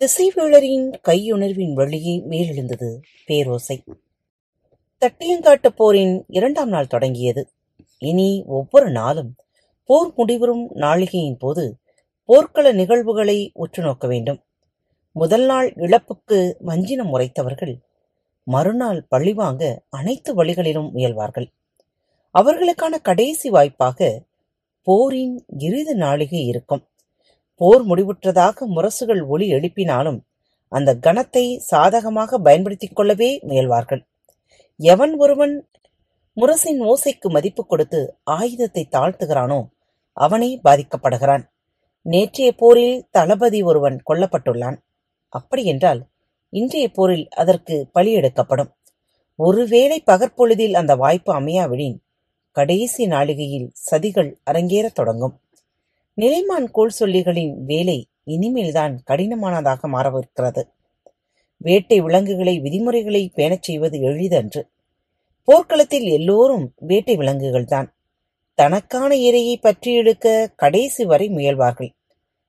திசைவேளரின் 0.00 0.92
கையுணர்வின் 1.08 1.72
வழியே 1.72 2.22
மேலெழுந்தது 2.28 3.00
பேரோசை. 3.26 3.76
தட்டியங்காட்டு 5.00 5.68
போரின் 5.68 6.24
இரண்டாம் 6.28 6.68
நாள் 6.68 6.86
தொடங்கியது. 6.86 7.48
இனி 7.98 8.44
ஒவ்வொரு 8.46 8.90
நாளும் 8.90 9.34
போர் 9.84 10.12
முடிவரும் 10.16 10.66
நாளிகையின் 10.74 11.38
போது 11.38 11.76
போர்க்கள 12.24 12.72
நிகழ்வுகளை 12.72 13.50
உற்று 13.54 13.82
நோக்க 13.82 14.06
வேண்டும். 14.06 14.42
முதல் 15.12 15.44
நாள் 15.44 15.72
இழப்புக்கு 15.72 16.54
வஞ்சினம் 16.60 17.18
உரைத்தவர்கள் 17.18 17.78
மறுநாள் 18.42 19.06
பழிவாங்க 19.08 19.82
அனைத்து 19.88 20.34
வழிகளிலும் 20.34 20.94
முயல்வார்கள். 20.94 21.46
அவர்களுக்கான 22.38 23.00
கடைசி 23.02 23.50
வாய்ப்பாக 23.50 24.22
போரின் 24.82 25.44
இறுதி 25.58 25.92
நாளிகை 25.92 26.46
இருக்கும். 26.46 26.86
போர் 27.58 27.86
முடிவுற்றதாக 27.86 28.66
முரசுகள் 28.66 29.26
ஒளி 29.26 29.52
எழுப்பினாலும் 29.52 30.20
அந்த 30.68 30.94
கணத்தை 30.94 31.56
சாதகமாக 31.56 32.38
பயன்படுத்திக் 32.38 32.96
கொள்ளவே 32.96 33.40
முயல்வார்கள். 33.42 34.06
எவன் 34.76 35.16
ஒருவன் 35.16 35.68
முரசின் 36.36 36.80
ஓசைக்கு 36.80 37.28
மதிப்பு 37.28 37.66
கொடுத்து 37.66 38.16
ஆயுதத்தை 38.24 38.88
தாழ்த்துகிறானோ 38.90 39.68
அவனே 40.12 40.60
பாதிக்கப்படுகிறான். 40.64 41.44
நேற்றைய 42.02 42.52
போரில் 42.52 43.06
தளபதி 43.10 43.62
ஒருவன் 43.62 44.02
கொல்லப்பட்டுள்ளான். 44.08 44.76
அப்படியென்றால் 45.28 46.06
இன்றைய 46.50 46.88
போரில் 46.88 47.28
அதற்கு 47.28 47.88
பலி 47.92 48.12
எடுக்கப்படும். 48.12 48.74
ஒருவேளை 49.36 50.02
பகற்பொழுதில் 50.06 50.74
அந்த 50.74 50.96
வாய்ப்பு 50.96 51.40
அமையாவிடின் 51.40 51.96
கடைசி 52.52 53.06
நாளிகையில் 53.06 53.68
சதிகள் 53.90 54.36
அரங்கேறத் 54.50 54.98
தொடங்கும். 55.00 55.40
நிலைமான் 56.20 56.70
கோள் 56.72 56.90
சொல்லிகளின் 57.00 57.54
வேலை 57.54 58.08
இனிமேல்தான் 58.24 59.02
கடினமானதாக 59.06 59.88
மாறவிருக்கிறது. 59.88 60.62
வேட்டை 61.56 62.00
விலங்குகளை 62.00 62.60
விதிமுறைகளை 62.60 63.30
பேணச் 63.34 63.62
செய்வது 63.62 64.00
எளிதன்று. 64.00 64.68
போர்க்களத்தில் 65.44 66.04
எல்லோரும் 66.04 66.72
வேட்டை 66.76 67.16
விலங்குகள்தான். 67.16 67.88
தனக்கான 68.54 69.14
இரையை 69.14 69.56
பற்றி 69.60 69.94
எடுக்க 69.94 70.52
கடைசி 70.56 71.04
வரை 71.04 71.28
முயல்வார்கள். 71.28 71.90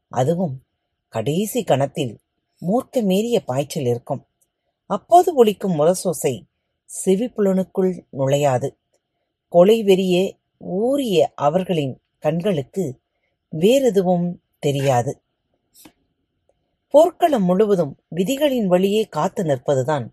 அதுவும் 0.08 0.62
கடைசி 1.10 1.64
கணத்தில் 1.64 2.18
மூர்க்க 2.62 3.02
மீறிய 3.02 3.44
பாய்ச்சல் 3.44 3.86
இருக்கும். 3.86 4.26
அப்போது 4.86 5.36
ஒலிக்கும் 5.36 5.80
முரசோசை 5.80 6.42
செவிப்புலனுக்குள் 7.06 8.00
நுழையாது. 8.18 8.70
கொலை 9.50 9.84
வெறிய 9.84 10.34
ஊறிய 10.58 11.32
அவர்களின் 11.36 12.00
கண்களுக்கு 12.20 13.00
வேறெதுவும் 13.54 14.28
தெரியாது. 14.60 15.22
போர்க்களம் 16.94 17.44
முழுவதும் 17.44 17.94
விதிகளின் 18.16 18.66
வழியே 18.66 19.04
காத்து 19.06 19.44
நிற்பதுதான் 19.44 20.06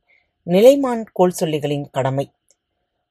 நிலைமான் 0.47 1.05
கோல் 1.12 1.37
சொல்லிகளின் 1.41 1.87
கடமை. 1.91 2.27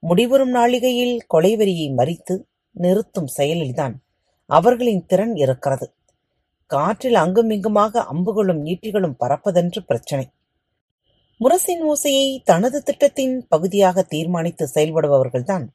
முடிவரும் 0.04 0.54
நாளிகையில் 0.54 1.18
கொலைவெறியை 1.34 1.88
மறித்து 1.94 2.36
நிறுத்தும் 2.76 3.30
செயலில்தான் 3.38 3.94
அவர்களின் 4.50 5.06
திறன் 5.06 5.36
இருக்கிறது 5.36 5.88
காற்றில் 6.72 7.16
அங்குமிங்குமாக 7.16 8.04
அம்புகளும் 8.14 8.62
ஈட்டிகளும் 8.66 9.20
பறப்பதென்று 9.20 9.80
பிரச்சனை. 9.80 10.26
முரசின் 11.40 11.84
ஓசையை 11.92 12.28
தனது 12.44 12.84
திட்டத்தின் 12.84 13.36
பகுதியாக 13.48 14.02
தீர்மானித்து 14.02 14.66
செயல்படுபவர்கள்தான் 14.76 15.66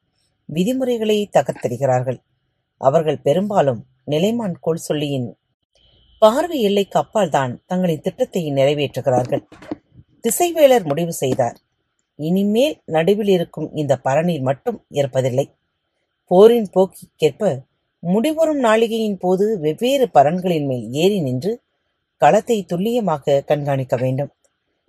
விதிமுறைகளை 0.49 1.19
தகர்த்தெறிகிறார்கள். 1.33 2.19
அவர்கள் 2.81 3.21
பெரும்பாலும் 3.21 3.81
நிலைமான் 4.13 4.57
கோல் 4.61 4.87
சொல்லியின் 4.89 5.29
பார்வை 6.23 6.59
எல்லைக்கு 6.69 6.97
அப்பால் 7.01 7.33
தான் 7.37 7.53
தங்களின் 7.67 8.05
திட்டத்தை 8.07 8.43
நிறைவேற்றுகிறார்கள். 8.59 9.43
திசைவேலர் 10.25 10.87
முடிவு 10.91 11.13
செய்தார். 11.23 11.57
இனிமேல் 12.19 12.77
நடுவில் 12.95 13.33
இருக்கும் 13.37 13.69
இந்த 13.75 13.93
பரணில் 14.07 14.47
மட்டும் 14.49 14.79
இருப்பதில்லை 14.99 15.47
போரின் 16.31 16.69
போக்கிற்கேற்ப 16.75 17.53
முடிவரும் 18.03 18.61
நாளிகையின் 18.65 19.19
போது 19.19 19.45
வெவ்வேறு 19.61 20.07
பரன்களின் 20.17 20.67
மேல் 20.71 20.85
ஏறி 21.03 21.19
நின்று 21.21 21.53
களத்தை 22.23 22.59
துல்லியமாக 22.71 23.43
கண்காணிக்க 23.51 23.95
வேண்டும். 23.97 24.33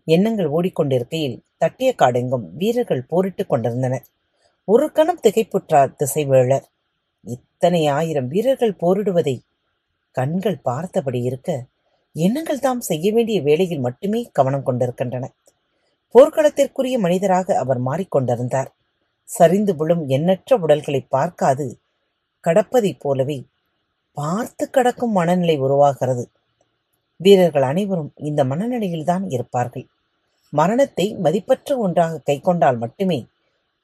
எண்ணங்கள் 0.07 0.49
ஓடிக்கொண்டிருக்கையில் 0.55 1.37
தட்டிய 1.57 1.89
காடெங்கும் 2.01 2.45
வீரர்கள் 2.59 3.07
போரிட்டுக் 3.11 3.49
கொண்டிருந்தனர். 3.51 4.05
ஒரு 4.67 4.87
கணம் 4.97 5.23
திகைப்புற்றார் 5.23 5.95
திசைவேளர் 5.99 6.65
இத்தனை 7.61 7.87
ஆயிரம் 7.87 8.27
வீரர்கள் 8.27 8.77
போரிடுவதை 8.79 9.33
கண்கள் 10.11 10.59
பார்த்தபடி 10.63 11.19
இருக்க 11.21 11.49
எண்ணங்கள் 12.15 12.59
தாம் 12.59 12.79
செய்ய 12.81 13.11
வேண்டிய 13.11 13.41
வேளையில் 13.41 13.79
மட்டுமே 13.79 14.29
கவனம் 14.31 14.63
கொண்டிருக்கின்றன. 14.63 15.25
போர்க்களத்திற்குரிய 16.15 16.95
மனிதராக 16.99 17.57
அவர் 17.57 17.81
மாறிக்கொண்டிருந்தார். 17.85 18.69
சரிந்து 19.29 19.75
விழும் 19.75 20.07
எண்ணற்ற 20.07 20.57
உடல்களை 20.57 21.01
பார்க்காது 21.09 21.67
கடப்பதைப் 22.43 22.99
போலவே 22.99 23.37
பார்த்து 24.17 24.69
கடக்கும் 24.69 25.11
மனநிலை 25.11 25.57
உருவாகிறது. 25.59 26.25
வீரர்கள் 27.19 27.61
அனைவரும் 27.61 28.11
இந்த 28.15 28.43
மனநிலையில்தான் 28.43 29.27
இருப்பார்கள். 29.27 29.87
மரணத்தை 30.53 31.09
மதிப்பற்ற 31.23 31.77
ஒன்றாக 31.77 32.23
கைக்கொண்டால் 32.25 32.77
மட்டுமே 32.77 33.21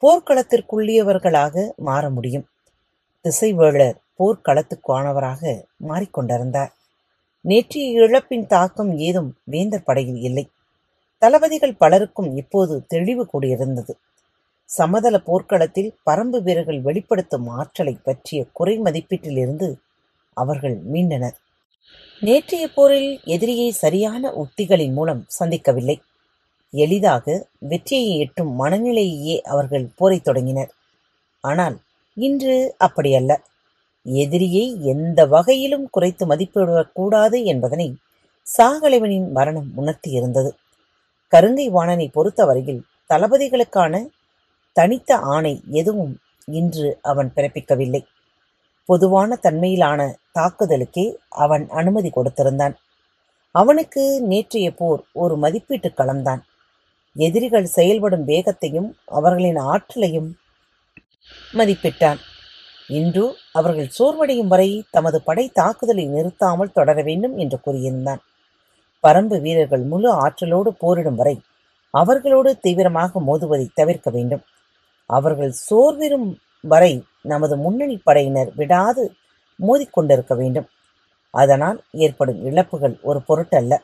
போர்க்களத்திற்குள்ளியவர்களாக 0.04 1.76
மாற 1.76 2.10
முடியும். 2.10 2.50
திசைவேளர் 3.26 3.96
போர்க்களத்துக்கானவராக 4.20 5.64
மாறிக்கொண்டிருந்தார். 5.90 6.72
நேற்றைய 7.42 8.00
இழப்பின் 8.00 8.46
தாக்கம் 8.46 8.98
ஏதும் 8.98 9.36
வேந்தர் 9.44 9.84
படையில் 9.84 10.22
இல்லை. 10.22 10.50
தளபதிகள் 11.18 11.76
பலருக்கும் 11.76 12.38
இப்போது 12.38 12.86
தெளிவு 12.88 13.28
கூடியிருந்தது. 13.34 13.90
சமதள 14.66 15.20
போர்க்களத்தில் 15.20 15.96
பரம்பு 16.06 16.42
வீரர்கள் 16.42 16.82
வெளிப்படுத்தும் 16.82 17.48
ஆற்றலை 17.48 17.98
பற்றிய 18.04 18.46
குறை 18.52 18.80
மதிப்பீட்டிலிருந்து 18.80 19.76
அவர்கள் 20.34 20.82
மீண்டனர். 20.94 21.36
நேற்றைய 22.20 22.68
போரில் 22.68 23.20
எதிரியை 23.24 23.72
சரியான 23.72 24.32
உத்திகளின் 24.32 24.92
மூலம் 24.92 25.26
சந்திக்கவில்லை. 25.40 25.98
எளிதாக 26.72 27.48
வெற்றியை 27.58 28.20
எட்டும் 28.20 28.64
மனநிலையே 28.64 29.42
அவர்கள் 29.42 29.90
போரைத் 30.00 30.22
தொடங்கினர். 30.22 30.72
ஆனால் 31.42 31.80
இன்று 32.16 32.76
அப்படியல்ல. 32.80 33.38
எதிரியை 34.04 34.84
எந்த 34.84 35.26
வகையிலும் 35.26 35.90
குறைத்து 35.90 36.28
மதிப்பிடக்கூடாது 36.28 37.44
என்பதனை 37.44 37.96
சாகலைவனின் 38.58 39.32
மரணம் 39.32 39.72
உணர்த்தியிருந்தது. 39.78 40.52
கருங்கை 41.32 41.70
வாணனை 41.70 42.08
பொறுத்தவரையில் 42.08 42.84
தளபதிகளுக்கான 43.10 44.08
தனித்த 44.72 45.18
ஆணை 45.18 45.64
எதுவும் 45.70 46.20
இன்று 46.46 47.00
அவன் 47.02 47.32
பிறப்பிக்கவில்லை. 47.36 48.06
பொதுவான 48.86 49.40
தன்மையிலான 49.44 50.14
தாக்குதலுக்கே 50.40 51.16
அவன் 51.30 51.70
அனுமதி 51.70 52.10
கொடுத்திருந்தான். 52.10 52.76
அவனுக்கு 53.52 54.22
நேற்றைய 54.22 54.74
போர் 54.74 55.04
ஒரு 55.14 55.38
மதிப்பீட்டு 55.38 55.92
களம்தான். 55.98 56.42
எதிரிகள் 57.16 57.66
செயல்படும் 57.66 58.26
வேகத்தையும் 58.26 58.96
அவர்களின் 59.06 59.56
ஆற்றலையும் 59.56 60.38
மதிப்பிட்டான். 61.54 62.20
இன்று 62.88 63.38
அவர்கள் 63.52 63.90
சோர்வடையும் 64.00 64.48
வரை 64.48 64.86
தமது 64.92 65.22
படை 65.22 65.50
தாக்குதலை 65.50 66.06
நிறுத்தாமல் 66.08 66.72
தொடர 66.72 67.02
வேண்டும் 67.02 67.38
என்று 67.38 67.60
கூறியிருந்தான். 67.66 68.22
பரம்பு 69.04 69.42
வீரர்கள் 69.42 69.82
முழு 69.82 70.12
ஆற்றலோடு 70.12 70.74
போரிடும் 70.74 71.16
வரை 71.16 71.42
அவர்களோடு 71.90 72.60
தீவிரமாக 72.60 73.20
மோதுவதை 73.20 73.68
தவிர்க்க 73.74 74.10
வேண்டும். 74.10 74.44
அவர்கள் 75.10 75.52
சோர்விரும் 75.70 76.38
வரை 76.62 76.94
நமது 77.22 77.58
முன்னணி 77.58 77.98
படையினர் 78.04 78.52
விடாது 78.56 79.14
மோதிக்கொண்டிருக்க 79.60 80.36
வேண்டும். 80.36 80.68
அதனால் 81.34 81.84
ஏற்படும் 81.92 82.46
இழப்புகள் 82.46 83.00
ஒரு 83.02 83.22
பொருட்டல்ல. 83.28 83.76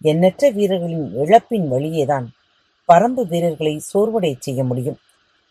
எண்ணற்ற 0.00 0.50
வீரர்களின் 0.50 1.14
இழப்பின் 1.14 1.66
வழியேதான் 1.72 2.26
பரம்பு 2.88 3.22
வீரர்களை 3.26 3.80
சோர்வடை 3.94 4.34
செய்ய 4.38 4.64
முடியும். 4.64 4.98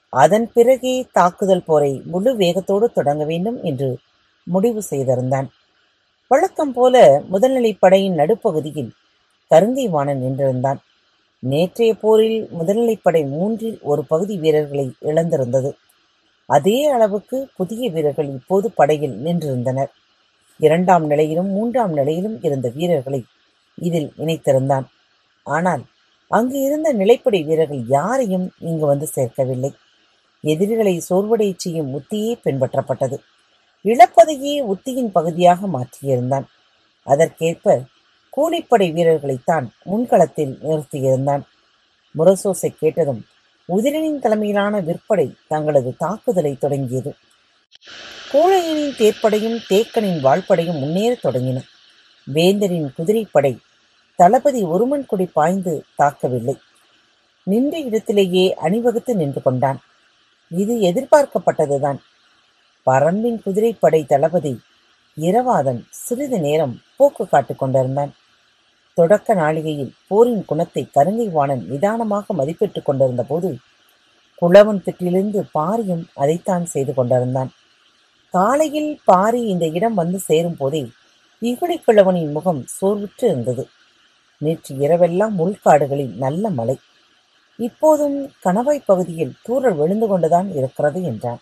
அதன் 0.10 0.52
பிறகே 0.54 1.08
தாக்குதல் 1.12 1.64
போரை 1.64 2.02
முழு 2.06 2.36
வேகத்தோடு 2.36 2.92
தொடங்க 2.92 3.26
வேண்டும் 3.26 3.64
என்று 3.64 3.98
முடிவு 4.44 4.82
செய்திருந்தான். 4.82 5.48
வழக்கம் 6.28 6.74
போல 6.74 7.24
முதல்நிலைப்படையின் 7.32 8.16
நடுப்பகுதியில் 8.16 8.92
கருங்கை 9.52 9.86
நின்றிருந்தான். 10.24 10.78
நேற்றைய 11.40 11.94
போரில் 11.94 12.50
முதல்நிலைப்படை 12.60 13.30
மூன்றில் 13.30 13.80
ஒரு 13.82 14.06
பகுதி 14.06 14.38
வீரர்களை 14.38 14.94
இழந்திருந்தது. 15.02 15.72
அதே 16.46 16.86
அளவுக்கு 16.88 17.48
புதிய 17.56 17.90
வீரர்கள் 17.90 18.30
இப்போது 18.30 18.72
படையில் 18.72 19.26
நின்றிருந்தனர். 19.26 19.92
இரண்டாம் 20.60 21.06
நிலையிலும் 21.06 21.48
மூன்றாம் 21.48 21.94
நிலையிலும் 21.94 22.42
இருந்த 22.42 22.72
வீரர்களை 22.76 23.24
இதில் 23.76 24.14
இணைத்திருந்தான். 24.18 24.86
ஆனால் 25.44 25.84
அங்கு 26.28 26.62
இருந்த 26.62 26.94
நிலைப்படை 26.94 27.46
வீரர்கள் 27.46 27.84
யாரையும் 27.88 28.52
இங்கு 28.60 28.86
வந்து 28.86 29.08
சேர்க்கவில்லை. 29.16 29.72
எதிரிகளை 30.42 31.04
சோர்வடையச் 31.10 31.58
செய்யும் 31.58 32.00
உத்தியே 32.00 32.40
பின்பற்றப்பட்டது. 32.44 33.18
இழப்பதையே 33.84 34.62
உத்தியின் 34.62 35.12
பகுதியாக 35.12 35.68
மாற்றியிருந்தான். 35.68 36.44
அதற்கேற்ப 37.04 37.84
கூலிப்படை 38.38 38.94
வீரர்களைத்தான் 38.94 39.68
முன்களத்தில் 39.86 40.58
நிறுத்தியிருந்தான். 40.64 41.42
முரசோசை 42.18 42.76
கேட்டதும் 42.76 43.26
உதிரனின் 43.76 44.20
தலைமையிலான 44.20 44.82
விற்படை 44.82 45.34
தங்களது 45.48 45.96
தாக்குதலை 45.98 46.58
தொடங்கியது. 46.58 47.14
கூழையனின் 48.34 48.94
தேர்ப்படையும் 48.98 49.60
தேக்கனின் 49.70 50.24
வாழ்படையும் 50.24 50.80
முன்னேறத் 50.80 51.26
தொடங்கின. 51.26 51.62
வேந்தரின் 52.34 52.90
குதிரைப்படை 52.96 53.58
தளபதி 54.16 54.62
ஒருமன் 54.62 55.06
கொடி 55.06 55.26
பாய்ந்து 55.26 55.84
தாக்கவில்லை. 55.98 56.56
நின்ற 57.44 57.80
இடத்திலேயே 57.80 58.54
அணிவகுத்து 58.54 59.16
நின்று 59.16 59.42
கொண்டான். 59.42 59.80
இது 60.50 60.76
எதிர்பார்க்கப்பட்டதுதான். 60.76 61.98
பரம்பின் 62.86 63.42
குதிரைப்படை 63.44 64.06
தளபதி 64.06 64.60
இரவாதன் 65.18 65.84
சிறிது 65.90 66.40
நேரம் 66.40 66.82
போக்கு 66.98 67.28
காட்டிக் 67.28 67.60
கொண்டிருந்தான். 67.60 68.14
தொடக்க 68.94 69.36
நாளிகையில் 69.36 69.92
போரின் 70.08 70.46
குணத்தை 70.46 70.90
கருங்கைவாணன் 70.96 71.66
நிதானமாக 71.68 72.34
மதிப்பிட்டுக் 72.34 72.86
கொண்டிருந்த 72.86 73.24
போது 73.24 73.58
குளவன் 74.42 74.82
திட்டிலிருந்து 74.86 75.44
பாரியும் 75.54 76.06
அதைத்தான் 76.14 76.66
செய்து 76.66 76.94
கொண்டிருந்தான். 76.94 77.52
காலையில் 78.30 79.00
பாரி 79.06 79.42
இந்த 79.42 79.68
இடம் 79.68 79.94
வந்து 79.94 80.20
சேரும் 80.20 80.58
போதே 80.58 80.90
இகுடி 81.42 82.32
முகம் 82.32 82.66
சோர்வுற்று 82.82 83.24
இருந்தது. 83.24 83.68
நேற்று 84.38 84.76
இரவெல்லாம் 84.76 85.34
உள்காடுகளில் 85.38 86.16
நல்ல 86.16 86.50
மழை. 86.50 86.80
இப்போதும் 87.60 88.18
கணவாய் 88.44 88.86
பகுதியில் 88.86 89.38
தூரல் 89.44 89.76
விழுந்து 89.76 90.08
கொண்டுதான் 90.08 90.50
இருக்கிறது 90.52 91.04
என்றான். 91.04 91.42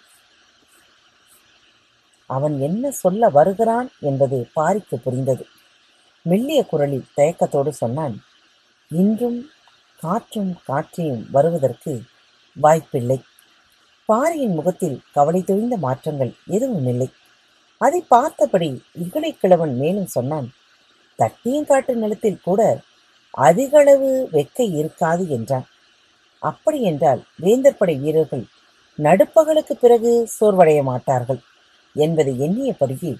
அவன் 2.30 2.60
என்ன 2.60 2.92
சொல்ல 2.92 3.30
வருகிறான் 3.30 3.90
என்பது 4.00 4.50
பாரிக்கு 4.56 4.96
புரிந்தது. 4.96 5.46
மெல்லிய 6.22 6.66
குரலில் 6.66 7.12
தயக்கத்தோடு 7.18 7.68
சொன்னான் 7.68 8.16
இன்றும் 8.92 9.50
காற்றும் 10.00 10.58
காற்றையும் 10.66 11.28
வருவதற்கு 11.32 12.02
வாய்ப்பில்லை. 12.56 13.20
பாரியின் 14.06 14.54
முகத்தில் 14.54 15.02
கவலை 15.14 15.42
தொய்ந்த 15.42 15.78
மாற்றங்கள் 15.78 16.34
எதுவும் 16.46 16.88
இல்லை. 16.88 17.10
அதை 17.78 18.02
பார்த்தபடி 18.08 18.84
இகழை 18.94 19.32
கிழவன் 19.34 19.78
மேலும் 19.78 20.08
சொன்னான் 20.08 20.54
தட்டியங்காட்டு 21.20 21.94
நிலத்தில் 21.94 22.44
கூட 22.44 22.62
அதிகளவு 23.38 24.28
வெக்கை 24.32 24.68
இருக்காது 24.76 25.30
என்றான். 25.30 25.66
அப்படி 26.48 26.80
என்றால் 26.92 27.22
வேந்தர் 27.44 27.78
படை 27.80 27.96
வீரர்கள் 28.04 28.46
நடுப்பகலுக்கு 29.00 29.74
பிறகு 29.76 30.12
சோர்வடைய 30.36 30.80
மாட்டார்கள் 30.84 31.40
என்பதை 31.96 32.34
எண்ணியபடியே 32.48 33.14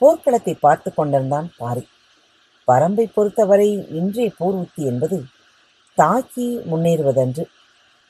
போர்க்களத்தை 0.00 0.54
பார்த்து 0.60 0.90
கொண்டிருந்தான் 0.92 1.48
பாரி. 1.60 1.84
பரம்பை 2.68 3.04
பொறுத்தவரை 3.14 3.68
இன்றைய 3.98 4.28
போர் 4.38 4.56
உத்தி 4.62 4.82
என்பது 4.90 5.18
தாக்கி 5.98 6.46
முன்னேறுவதன்று 6.70 7.44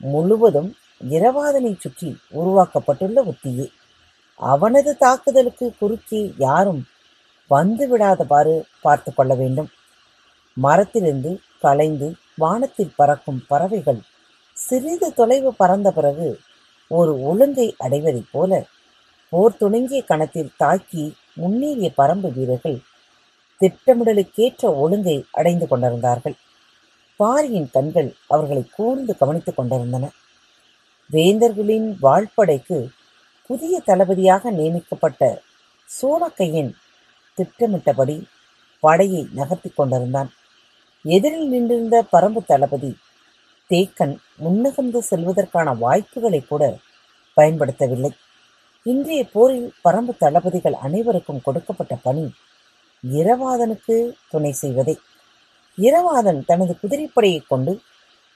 முழுவதும் 0.01 0.69
இரவாதனை 1.09 1.71
சுற்றி 1.83 2.09
உருவாக்கப்பட்டுள்ள 2.39 3.19
உத்தியே. 3.31 3.67
அவனது 4.39 4.91
தாக்குதலுக்கு 4.97 5.65
குறுக்கே 5.79 6.21
யாரும் 6.37 6.81
வந்து 7.51 7.83
விடாதவாறு 7.87 8.55
பார்த்து 8.81 9.09
கொள்ள 9.13 9.33
வேண்டும். 9.41 9.69
மரத்திலிருந்து 10.57 11.31
கலைந்து 11.63 12.07
வானத்தில் 12.37 12.95
பறக்கும் 12.95 13.41
பறவைகள் 13.47 14.01
சிறிது 14.65 15.13
தொலைவு 15.13 15.53
பறந்த 15.53 15.91
பிறகு 15.91 16.27
ஒரு 16.91 17.11
ஒழுங்கை 17.21 17.67
அடைவதைப் 17.79 18.31
போல 18.31 18.51
போர் 19.29 19.57
துணங்கிய 19.57 20.01
கணத்தில் 20.03 20.51
தாக்கி 20.57 21.05
முன்னேறிய 21.33 21.87
பரம்பு 21.97 22.29
வீரர்கள் 22.33 22.77
திட்டமிடலுக்கேற்ற 23.61 24.63
ஒழுங்கை 24.75 25.15
அடைந்து 25.31 25.67
கொண்டிருந்தார்கள். 25.67 26.35
பாரியின் 27.19 27.69
கண்கள் 27.71 28.09
அவர்களை 28.27 28.63
கூர்ந்து 28.71 29.17
கவனித்துக் 29.17 29.55
கொண்டிருந்தன. 29.55 30.05
வேந்தர்களின் 31.11 31.87
வாழ்படைக்கு 32.01 32.77
புதிய 33.49 33.81
தளபதியாக 33.85 34.51
நியமிக்கப்பட்ட 34.51 35.41
சோழக்கையன் 35.89 36.71
திட்டமிட்டபடி 37.37 38.17
படையை 38.83 39.21
நகர்த்தி 39.33 39.69
கொண்டிருந்தான். 39.69 40.29
எதிரில் 41.05 41.49
நின்றிருந்த 41.49 42.05
பரம்பு 42.13 42.41
தளபதி 42.45 42.91
தேக்கன் 43.69 44.17
முன்னகர்ந்து 44.43 44.99
செல்வதற்கான 45.09 45.77
வாய்ப்புகளை 45.77 46.45
கூட 46.47 46.77
பயன்படுத்தவில்லை. 47.37 48.09
இன்றைய 48.83 49.25
போரில் 49.31 49.73
பரம்பு 49.83 50.17
தளபதிகள் 50.17 50.73
அனைவருக்கும் 50.73 51.41
கொடுக்கப்பட்ட 51.41 51.97
பணி 52.03 52.31
இரவாதனுக்கு 53.13 54.11
துணை 54.29 54.51
செய்வதே. 54.51 54.97
இரவாதன் 55.77 56.45
தனது 56.45 56.77
குதிரைப்படையைக் 56.83 57.47
கொண்டு 57.47 57.79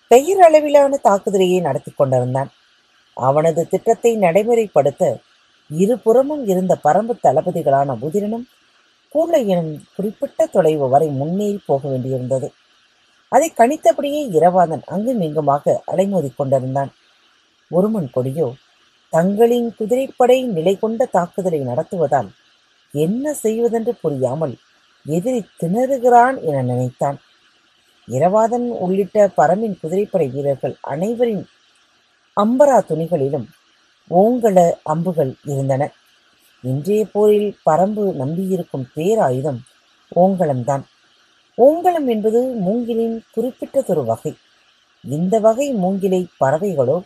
பெயர் 0.07 0.39
அளவிலான 0.39 0.99
தாக்குதலையே 1.03 1.61
நடத்தி 1.61 1.91
கொண்டிருந்தான். 1.91 2.49
அவனது 3.13 3.67
திட்டத்தை 3.67 4.17
நடைமுறைப்படுத்த 4.17 5.19
இருபுறமும் 5.69 6.47
இருந்த 6.47 6.77
பரம்பு 6.83 7.13
தளபதிகளான 7.23 7.97
உதிரனும் 8.01 8.45
கூழையனும் 9.15 9.79
குறிப்பிட்ட 9.95 10.45
தொலைவு 10.45 10.89
வரை 10.89 11.07
முன்னேறி 11.07 11.59
போக 11.65 11.89
வேண்டியிருந்தது. 11.89 12.49
அதை 13.29 13.47
கணித்தபடியே 13.57 14.21
இரவாதன் 14.37 14.83
அங்கும் 14.85 15.21
இங்குமாக 15.21 15.83
அலைமோதிக் 15.87 16.35
கொண்டிருந்தான். 16.35 16.91
ஒருமன் 17.71 18.09
கொடியோ 18.11 18.47
தங்களின் 19.13 19.75
குதிரைப்படை 19.77 20.37
நிலை 20.57 20.73
கொண்ட 20.77 21.05
தாக்குதலை 21.05 21.59
நடத்துவதால் 21.61 22.29
என்ன 22.93 23.33
செய்வதென்று 23.33 23.93
புரியாமல் 24.01 24.55
எதிரி 25.05 25.41
திணறுகிறான் 25.61 26.37
என 26.41 26.61
நினைத்தான். 26.61 27.17
இரவாதன் 28.07 28.67
உள்ளிட்ட 28.83 29.31
பரமின் 29.37 29.79
குதிரைப்படை 29.81 30.27
வீரர்கள் 30.27 30.75
அனைவரின் 30.81 31.43
அம்பரா 32.37 32.77
துணிகளிலும் 32.89 33.47
ஓங்கல 34.11 34.59
அம்புகள் 34.83 35.31
இருந்தன. 35.43 35.83
இன்றைய 36.63 37.05
போரில் 37.11 37.49
பரம்பு 37.65 38.03
நம்பியிருக்கும் 38.13 38.87
பேராயுதம் 38.95 39.59
ஓங்கலம்தான். 40.15 40.83
ஓங்கலம் 41.65 42.07
என்பது 42.07 42.39
மூங்கிலின் 42.65 43.15
குறிப்பிட்டதொரு 43.35 44.03
வகை. 44.05 44.31
இந்த 45.03 45.39
வகை 45.39 45.67
மூங்கிலை 45.73 46.21
பறவைகளோ 46.39 46.97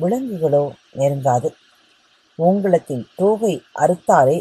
விலங்குகளோ 0.00 0.64
நெருங்காது 0.96 1.48
ஓங்கலத்தின் 2.38 3.04
தோகை 3.16 3.62
அறுத்தாலே 3.78 4.36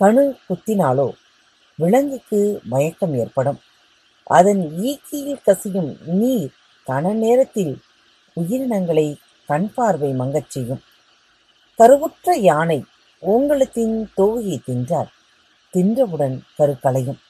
கணு 0.00 0.24
குத்தினாலோ 0.46 1.08
விலங்குக்கு 1.76 2.40
மயக்கம் 2.64 3.14
ஏற்படும். 3.14 3.60
அதன் 4.38 4.62
ஈக்கியில் 4.88 5.44
கசியும் 5.44 5.90
நீர் 6.20 6.50
கன 6.86 7.12
நேரத்தில் 7.24 7.74
உயிரினங்களை 8.32 9.06
கண் 9.46 9.70
பார்வை 9.74 10.12
மங்கச் 10.12 10.50
செய்யும். 10.50 10.82
கருவுற்ற 11.78 12.36
யானை 12.48 12.80
ஓங்கலத்தின் 13.22 13.96
தோகையை 14.16 14.58
தின்றால் 14.66 15.10
தின்றவுடன் 15.72 16.36
கருக்களையும் 16.58 17.20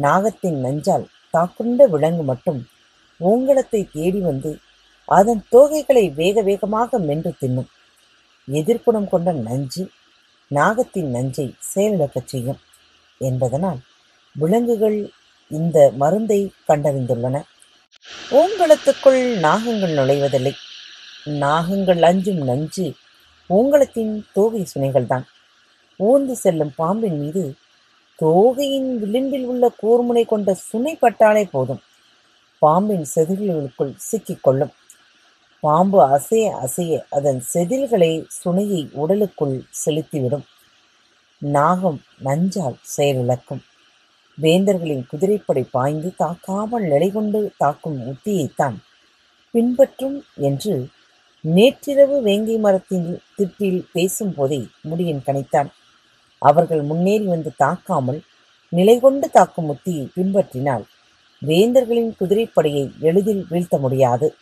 நாகத்தின் 0.00 0.58
நஞ்சால் 0.64 1.04
தாக்குண்ட 1.30 1.86
விலங்கு 1.86 2.22
மட்டும் 2.22 2.60
ஓங்கலத்தை 3.20 3.80
தேடி 3.92 4.20
வந்து 4.20 4.58
அதன் 5.08 5.42
தோகைகளை 5.52 6.14
வேக 6.14 6.40
வேகமாக 6.40 6.98
மென்று 6.98 7.34
தின்னும். 7.40 7.70
எதிர்குணம் 8.52 9.08
கொண்ட 9.08 9.32
நஞ்சு 9.32 9.88
நாகத்தின் 10.50 11.10
நஞ்சை 11.10 11.54
செயலிழக்கச் 11.74 12.30
செய்யும் 12.32 12.60
என்பதனால் 13.18 13.80
விலங்குகள் 14.32 14.98
இந்த 15.50 15.92
மருந்தை 15.96 16.52
கண்டறிந்துள்ளன. 16.68 17.36
ஓங்கலத்துக்குள் 18.30 19.20
நாகங்கள் 19.46 19.94
நுழைவதில்லை. 19.98 20.54
நாகங்கள் 21.24 22.02
அஞ்சும் 22.02 22.42
நஞ்சு 22.42 22.86
ஓங்கலத்தின் 23.50 24.22
தோகை 24.32 24.66
சுனைகள்தான். 24.74 25.24
ஊர்ந்து 25.96 26.36
செல்லும் 26.36 26.72
பாம்பின் 26.76 27.18
மீது 27.18 27.54
தோகையின் 28.22 28.90
விளிம்பில் 28.98 29.44
உள்ள 29.44 29.64
கூர்முனை 29.82 30.24
கொண்ட 30.26 30.54
சுனை 30.54 30.94
பட்டாலே 30.94 31.44
போதும். 31.50 31.82
பாம்பின் 32.58 33.06
செதில்களுக்குள் 33.14 33.94
சிக்கிக்கொள்ளும் 34.10 34.72
பாம்பு 35.60 36.00
அசைய 36.02 36.46
அசைய 36.56 36.94
அதன் 37.10 37.44
செதில்களை 37.52 38.10
சுனையை 38.44 38.82
உடலுக்குள் 38.92 39.54
செலுத்திவிடும். 39.84 40.44
நாகம் 41.38 42.00
நஞ்சால் 42.24 42.78
செயலிழக்கும். 42.96 43.62
வேந்தர்களின் 44.38 45.04
குதிரைப்படை 45.06 45.62
பாய்ந்து 45.70 46.14
தாக்காமல் 46.18 46.86
நிலை 46.92 47.10
கொண்டு 47.10 47.40
தாக்கும் 47.56 47.98
உத்தியைத்தான் 48.10 48.76
பின்பற்றும் 49.50 50.24
என்று 50.48 50.74
நேற்றிரவு 51.44 52.16
வேங்கை 52.22 52.56
மரத்தின் 52.58 53.08
திட்டில் 53.36 53.80
பேசும் 53.92 54.34
போதே 54.34 54.60
முடியன் 54.90 55.24
கணித்தான். 55.26 55.70
அவர்கள் 56.38 56.82
முன்னேறி 56.82 57.24
வந்து 57.24 57.50
தாக்காமல் 57.62 58.20
நிலை 58.68 59.00
கொண்டு 59.00 59.30
தாக்கும் 59.30 59.68
உத்தியை 59.70 60.04
பின்பற்றினால் 60.16 60.84
வேந்தர்களின் 61.42 62.12
குதிரைப்படையை 62.20 62.84
எளிதில் 63.00 63.46
வீழ்த்த 63.48 63.78
முடியாது. 63.78 64.34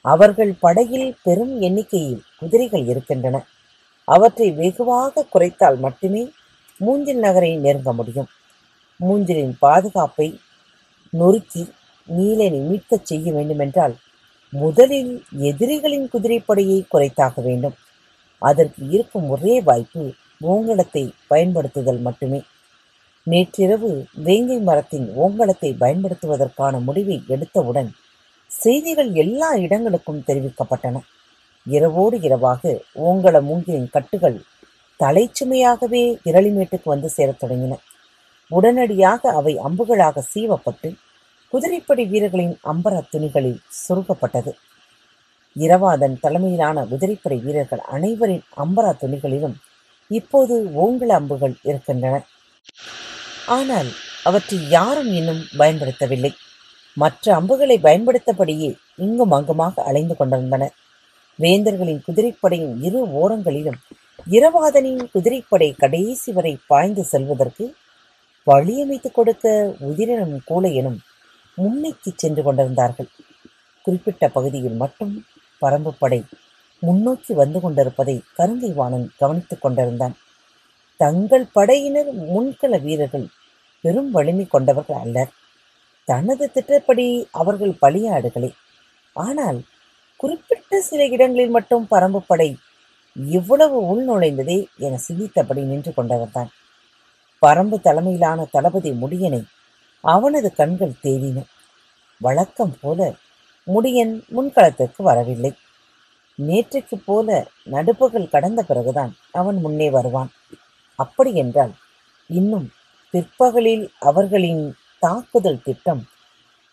அவர்கள் 0.00 0.52
படையில் 0.60 1.16
பெரும் 1.22 1.60
எண்ணிக்கையில் 1.60 2.22
குதிரைகள் 2.38 2.84
இருக்கின்றன. 2.86 3.36
அவற்றை 4.04 4.50
வெகுவாக 4.50 5.26
குறைத்தால் 5.34 5.78
மட்டுமே 5.78 6.22
மூஞ்சில் 6.80 7.18
நகரை 7.18 7.56
நெருங்க 7.56 7.92
முடியும். 7.92 8.28
மூஞ்சிலின் 9.00 9.54
பாதுகாப்பை 9.58 10.28
நொறுக்கி 11.10 11.62
நீலனை 12.08 12.60
மீட்கச் 12.60 13.04
செய்ய 13.04 13.32
வேண்டுமென்றால் 13.32 13.94
முதலில் 14.52 15.24
எதிரிகளின் 15.38 16.06
குதிரைப்படையை 16.12 16.78
குறைத்தாக 16.92 17.42
வேண்டும். 17.42 17.76
அதற்கு 18.38 18.88
இருக்கும் 18.88 19.28
ஒரே 19.28 19.60
வாய்ப்பு 19.60 20.12
ஓங்கலத்தை 20.42 21.10
பயன்படுத்துதல் 21.26 22.00
மட்டுமே. 22.00 22.42
நேற்றிரவு 23.22 24.06
வேங்கை 24.14 24.58
மரத்தின் 24.58 25.12
ஓங்கலத்தை 25.18 25.70
பயன்படுத்துவதற்கான 25.80 26.80
முடிவை 26.80 27.22
எடுத்தவுடன் 27.28 27.90
செய்திகள் 28.46 29.12
எல்லா 29.12 29.54
இடங்களுக்கும் 29.54 30.24
தெரிவிக்கப்பட்டன. 30.26 31.00
இரவோடு 31.66 32.20
இரவாக 32.20 32.80
ஓங்கல 33.02 33.42
மூங்கிலின் 33.42 33.90
கட்டுகள் 33.90 34.42
தலைச்சுமையாகவே 35.00 36.18
இரளிமேட்டுக்கு 36.24 36.84
வந்து 36.84 37.08
சேரத் 37.08 37.44
தொடங்கின. 37.44 37.76
உடனடியாக 38.48 39.30
அவை 39.30 39.58
அம்புகளாக 39.58 40.22
சீவப்பட்டு 40.34 40.94
குதிரைப்படை 41.48 42.06
வீரர்களின் 42.06 42.58
அம்பர 42.62 43.04
துணிகளில் 43.12 43.58
சுருக்கப்பட்டது. 43.88 44.52
இரவாதன் 45.56 46.20
தலைமையிலான 46.20 46.84
குதிரைப்படை 46.84 47.38
வீரர்கள் 47.38 47.78
அனைவரின் 47.78 48.42
அம்பரா 48.56 48.92
துணிகளிலும் 49.02 49.56
இப்போது 50.08 50.70
ஓங்கல 50.76 51.06
அம்புகள் 51.06 51.54
இருக்கின்றன. 51.62 52.22
ஆனால் 53.46 53.86
அவற்றை 54.24 54.68
யாரும் 54.68 55.12
இன்னும் 55.12 55.42
பயன்படுத்தவில்லை. 55.58 56.34
மற்ற 56.92 57.34
அம்புகளை 57.34 57.78
பயன்படுத்தபடியே 57.78 58.76
இங்கும் 58.96 59.30
அங்குமாக 59.30 59.82
அலைந்து 59.82 60.16
கொண்டிருந்தன. 60.16 60.72
வேந்தர்களின் 61.38 62.02
குதிரைப்படையின் 62.08 62.82
இரு 62.82 63.00
ஓரங்களிலும் 63.10 63.80
இரவாதனின் 64.30 65.10
குதிரைப்படை 65.12 65.74
கடைசி 65.74 66.32
வரை 66.32 66.58
பாய்ந்து 66.66 67.04
செல்வதற்கு 67.04 67.74
வழியமைத்துக் 68.46 69.14
கொடுக்க 69.14 69.74
உதிரனும் 69.80 70.38
கூலையனும் 70.50 70.98
முன்னைக்கு 71.56 72.12
சென்று 72.16 72.42
கொண்டிருந்தார்கள். 72.42 73.06
குறிப்பிட்ட 73.82 74.28
பகுதியில் 74.28 74.72
மட்டும் 74.72 75.24
பரம்பு 75.62 75.92
படை 75.98 76.24
முன்னோக்கி 76.82 77.32
வந்து 77.34 77.60
கொண்டிருப்பதை 77.60 78.22
கருங்கை 78.38 78.70
வாணன் 78.74 79.06
கவனித்துக் 79.18 79.62
கொண்டிருந்தான். 79.62 80.14
தங்கள் 80.96 81.46
படையினர் 81.52 82.10
முன்கள 82.34 82.82
வீரர்கள் 82.82 83.26
பெரும் 83.80 84.10
வலிமை 84.10 84.46
கொண்டவர்கள் 84.46 84.96
அல்லர். 84.96 85.32
தனது 86.04 86.50
திட்டப்படி 86.50 87.06
அவர்கள் 87.30 87.74
பலியாடுகளே 87.82 88.50
ஆனால் 89.12 89.58
குறிப்பிட்ட 90.16 90.80
சில 90.80 91.06
இடங்களில் 91.06 91.50
மட்டும் 91.50 91.86
பரம்பு 91.90 92.20
படை 92.26 92.56
இவ்வளவு 93.16 93.76
உள்நுழைந்ததே 93.90 94.66
என 94.76 94.98
சிந்தித்தபடி 95.08 95.62
நின்று 95.64 95.92
கொண்டவர்தான். 95.96 96.50
பரம்பு 97.42 97.76
தலைமையிலான 97.80 98.46
தளபதி 98.50 98.90
முடியனை 98.90 99.42
அவனது 100.00 100.48
கண்கள் 100.52 101.00
தேடின 101.02 101.38
வழக்கம் 102.20 102.74
போல 102.80 103.14
முடியன் 103.66 104.14
முன்களத்திற்கு 104.34 105.02
வரவில்லை. 105.02 105.52
நேற்றைக்கு 106.38 106.96
போல 107.04 107.46
நடுப்பகல் 107.62 108.28
கடந்த 108.28 108.62
பிறகுதான் 108.62 109.16
அவன் 109.32 109.56
முன்னே 109.56 109.90
வருவான். 109.90 110.30
அப்படியென்றால் 110.98 111.72
இன்னும் 112.30 112.66
பிற்பகலில் 113.10 113.90
அவர்களின் 113.98 114.74
தாக்குதல் 114.98 115.62
திட்டம் 115.62 116.02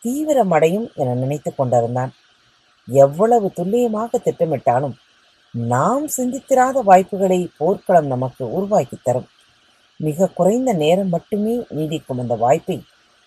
தீவிரமடையும் 0.04 0.88
என 0.96 1.14
நினைத்து 1.14 1.56
கொண்டிருந்தான். 1.56 2.12
எவ்வளவு 2.88 3.52
துல்லியமாக 3.52 4.18
திட்டமிட்டாலும் 4.18 4.96
நாம் 5.54 6.06
சிந்தித்திராத 6.18 6.84
வாய்ப்புகளை 6.84 7.50
போர்க்களம் 7.58 8.08
நமக்கு 8.08 8.52
உருவாக்கி 8.52 8.98
தரும். 9.04 9.28
மிக 10.00 10.28
குறைந்த 10.28 10.74
நேரம் 10.74 11.10
மட்டுமே 11.10 11.56
நீடிக்கும் 11.70 12.20
அந்த 12.20 12.36
வாய்ப்பை 12.36 12.84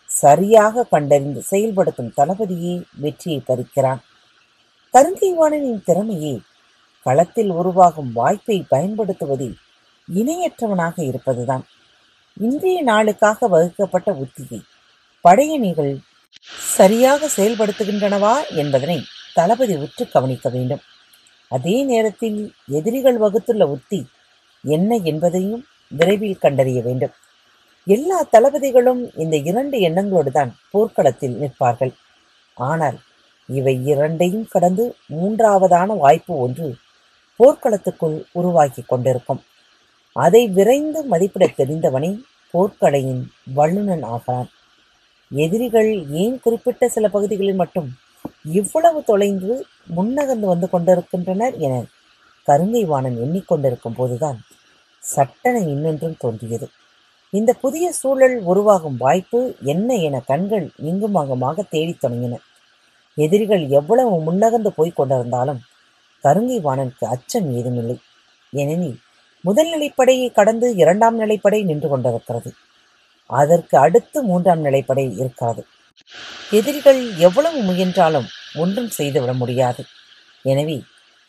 சரியாக 0.08 0.84
கண்டறிந்து 0.84 1.42
செயல்படுத்தும் 1.42 2.12
தளபதியே 2.16 2.82
வெற்றியை 3.00 3.42
பறிக்கிறான் 3.46 4.00
கருங்கைவாணனின் 4.96 5.80
திறமையே 5.86 6.34
களத்தில் 7.06 7.50
உருவாகும் 7.60 8.10
வாய்ப்பை 8.18 8.56
பயன்படுத்துவதில் 8.70 9.56
இணையற்றவனாக 10.08 10.94
இருப்பதுதான். 11.10 11.64
இன்றைய 12.36 12.78
நாளுக்காக 12.82 13.48
வகுக்கப்பட்ட 13.54 14.10
உத்தியை 14.22 14.60
படையணிகள் 15.24 15.92
சரியாக 16.76 17.28
செயல்படுத்துகின்றனவா 17.36 18.32
என்பதனை 18.62 18.98
தளபதி 19.34 19.74
உற்று 19.84 20.04
கவனிக்க 20.14 20.48
வேண்டும். 20.48 20.82
அதே 21.50 21.76
நேரத்தில் 21.90 22.38
எதிரிகள் 22.78 23.18
வகுத்துள்ள 23.24 23.66
உத்தி 23.74 24.00
என்ன 24.64 24.96
என்பதையும் 25.12 25.64
விரைவில் 25.88 26.42
கண்டறிய 26.44 26.80
வேண்டும். 26.88 27.14
எல்லா 27.86 28.20
தளபதிகளும் 28.34 29.02
இந்த 29.24 29.36
இரண்டு 29.50 29.78
எண்ணங்களோடு 29.88 30.32
தான் 30.38 30.54
போர்க்களத்தில் 30.70 31.36
நிற்பார்கள். 31.42 31.94
ஆனால் 32.56 32.98
இவை 33.46 33.86
இரண்டையும் 33.86 34.46
கடந்து 34.50 34.96
மூன்றாவதான 35.12 35.96
வாய்ப்பு 35.96 36.38
ஒன்று 36.38 36.76
போர்க்களத்துக்குள் 37.38 38.24
உருவாக்கி 38.32 38.82
கொண்டிருக்கும். 38.82 39.42
அதை 40.12 40.48
விரைந்து 40.48 41.04
மதிப்பிடத் 41.04 41.60
தெரிந்தவனே 41.60 42.20
போர்க்கலையின் 42.54 43.22
வல்லுநன் 43.56 44.02
ஆகிறான். 44.02 44.48
எதிரிகள் 45.34 46.08
ஏன் 46.10 46.40
குறிப்பிட்ட 46.40 46.88
சில 46.88 47.08
பகுதிகளில் 47.08 47.54
மட்டும் 47.54 47.94
இவ்வளவு 48.44 49.04
தொலைந்து 49.04 49.66
முன்னகர்ந்து 49.96 50.46
வந்து 50.46 50.70
கொண்டிருக்கின்றனர் 50.70 51.56
என 51.56 51.84
கருங்கைவாணன் 52.46 53.16
எண்ணிக்கொண்டிருக்கும் 53.16 53.94
போதுதான் 53.96 54.40
சட்டென 54.98 55.58
இன்னொன்றும் 55.58 56.16
தோன்றியது. 56.18 56.68
இந்த 57.30 57.52
புதிய 57.52 57.92
சூழல் 57.92 58.40
உருவாகும் 58.42 58.96
வாய்ப்பு 58.96 59.54
என்ன 59.62 59.94
என 59.94 60.20
கண்கள் 60.20 60.70
இங்குமாகமாக 60.82 61.68
தேடித் 61.68 62.04
தொடங்கின. 62.04 62.36
எதிரிகள் 63.16 63.64
எவ்வளவு 63.78 64.14
முன்னகர்ந்து 64.26 64.70
போய் 64.78 64.98
கொண்டிருந்தாலும் 64.98 65.60
கருங்கை 66.24 66.58
வாணனுக்கு 66.66 67.04
அச்சம் 67.14 67.48
ஏதுமில்லை. 67.58 67.96
ஏனெனில் 68.52 68.98
முதல் 69.44 69.70
நிலைப்படையை 69.72 70.28
கடந்து 70.32 70.66
இரண்டாம் 70.82 71.16
நிலைப்படை 71.20 71.60
நின்று 71.64 71.88
கொண்டிருக்கிறது. 71.88 72.50
அதற்கு 73.30 73.74
அடுத்து 73.84 74.18
மூன்றாம் 74.22 74.62
நிலைப்படை 74.66 75.04
இருக்காது. 75.22 75.62
எதிரிகள் 76.58 77.00
எவ்வளவு 77.26 77.58
முயன்றாலும் 77.68 78.28
ஒன்றும் 78.62 78.90
செய்துவிட 78.98 79.32
முடியாது. 79.42 79.82
எனவே 80.44 80.78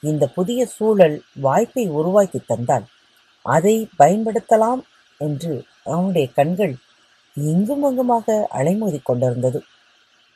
இந்த 0.03 0.23
புதிய 0.37 0.59
சூழல் 0.75 1.15
வாய்ப்பை 1.45 1.85
உருவாக்கி 1.99 2.39
தந்தால் 2.51 2.85
அதை 3.45 3.75
பயன்படுத்தலாம் 4.01 4.81
என்று 5.21 5.53
அவனுடைய 5.93 6.27
கண்கள் 6.37 6.75
இங்கும் 7.35 7.83
அங்குமாக 7.87 8.35
அலைமோதி 8.59 8.99
கொண்டிருந்தது. 9.03 9.59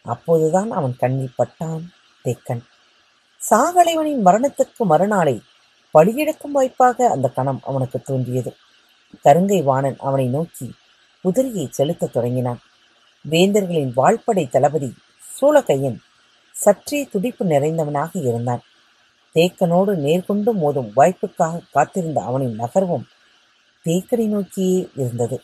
அப்போதுதான் 0.04 0.72
அவன் 0.72 0.96
கண்ணில் 0.98 1.34
பட்டான் 1.38 1.82
தேக்கன். 2.26 2.62
சாகலைவனின் 3.50 4.26
மரணத்துக்கு 4.26 4.86
மறுநாளை 4.90 5.42
பலியெடுக்கும் 5.94 6.52
வாய்ப்பாக 6.54 7.10
அந்த 7.10 7.28
கணம் 7.28 7.60
அவனுக்கு 7.64 8.02
தோன்றியது. 8.02 8.56
கருங்கை 9.24 9.64
வாணன் 9.64 9.96
அவனை 10.00 10.28
நோக்கி 10.28 10.74
குதிரையை 11.22 11.70
செலுத்தத் 11.78 12.12
தொடங்கினான். 12.12 12.60
வேந்தர்களின் 13.30 13.92
வாழ்படை 13.94 14.48
தளபதி 14.48 14.94
சூளகையன் 15.42 15.98
சற்றே 16.52 17.08
துடிப்பு 17.12 17.46
நிறைந்தவனாக 17.46 18.10
இருந்தான். 18.14 18.62
தேக்கனோடு 19.36 19.94
நேர்கொண்டு 20.06 20.54
மோதும் 20.54 20.92
வாய்ப்புக்காக 20.96 21.62
காத்திருந்த 21.72 22.22
அவனின் 22.22 22.60
நகர்வும் 22.60 23.04
தேக்கனை 23.86 24.26
நோக்கியே 24.28 24.90
இருந்தது. 24.96 25.42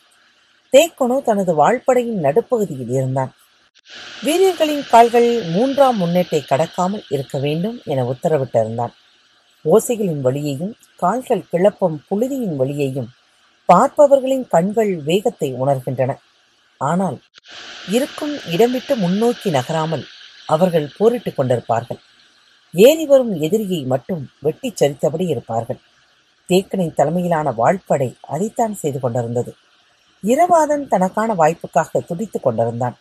தேக்கனோ 0.72 1.22
தனது 1.22 1.54
வாழ்படையின் 1.54 2.20
நடுப்பகுதியில் 2.20 2.88
இருந்தான். 2.88 3.32
வீரர்களின் 4.22 4.84
கால்கள் 4.88 5.42
மூன்றாம் 5.42 6.00
முன்னேட்டை 6.00 6.40
கடக்காமல் 6.50 7.04
இருக்க 7.08 7.38
வேண்டும் 7.38 7.80
என 7.84 8.04
உத்தரவிட்டிருந்தான். 8.04 8.94
ஓசைகளின் 9.64 10.20
வழியையும் 10.20 10.74
கால்கள் 10.96 11.48
கிளப்பும் 11.50 12.04
புழுதியின் 12.10 12.56
வழியையும் 12.56 13.08
பார்ப்பவர்களின் 13.68 14.46
கண்கள் 14.48 14.96
வேகத்தை 14.96 15.54
உணர்கின்றன. 15.54 16.14
ஆனால் 16.76 17.18
இருக்கும் 17.88 18.34
இடமிட்டு 18.34 18.94
முன்னோக்கி 18.96 19.50
நகராமல் 19.50 20.04
அவர்கள் 20.46 20.92
போரிட்டுக் 20.96 21.38
கொண்டிருப்பார்கள். 21.38 22.00
ஏறி 22.72 23.06
வரும் 23.06 23.40
எதிரியை 23.40 23.84
மட்டும் 23.84 24.30
வெட்டிச் 24.38 24.82
சரித்தபடி 24.82 25.28
இருப்பார்கள். 25.28 25.80
தேக்கனின் 26.48 26.94
தலைமையிலான 26.94 27.50
வாழ்படை 27.50 28.16
அதைத்தான் 28.20 28.74
செய்து 28.74 29.00
கொண்டிருந்தது. 29.00 29.54
இரவாதன் 30.24 30.88
தனக்கான 30.88 31.34
வாய்ப்புக்காக 31.34 32.00
துடித்துக் 32.06 32.42
கொண்டிருந்தான். 32.42 32.96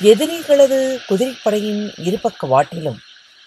எதிரிகளது 0.00 0.98
குதிரைப்படையின் 1.08 1.92
இருபக்க 1.96 2.46
வாட்டிலும் 2.46 2.98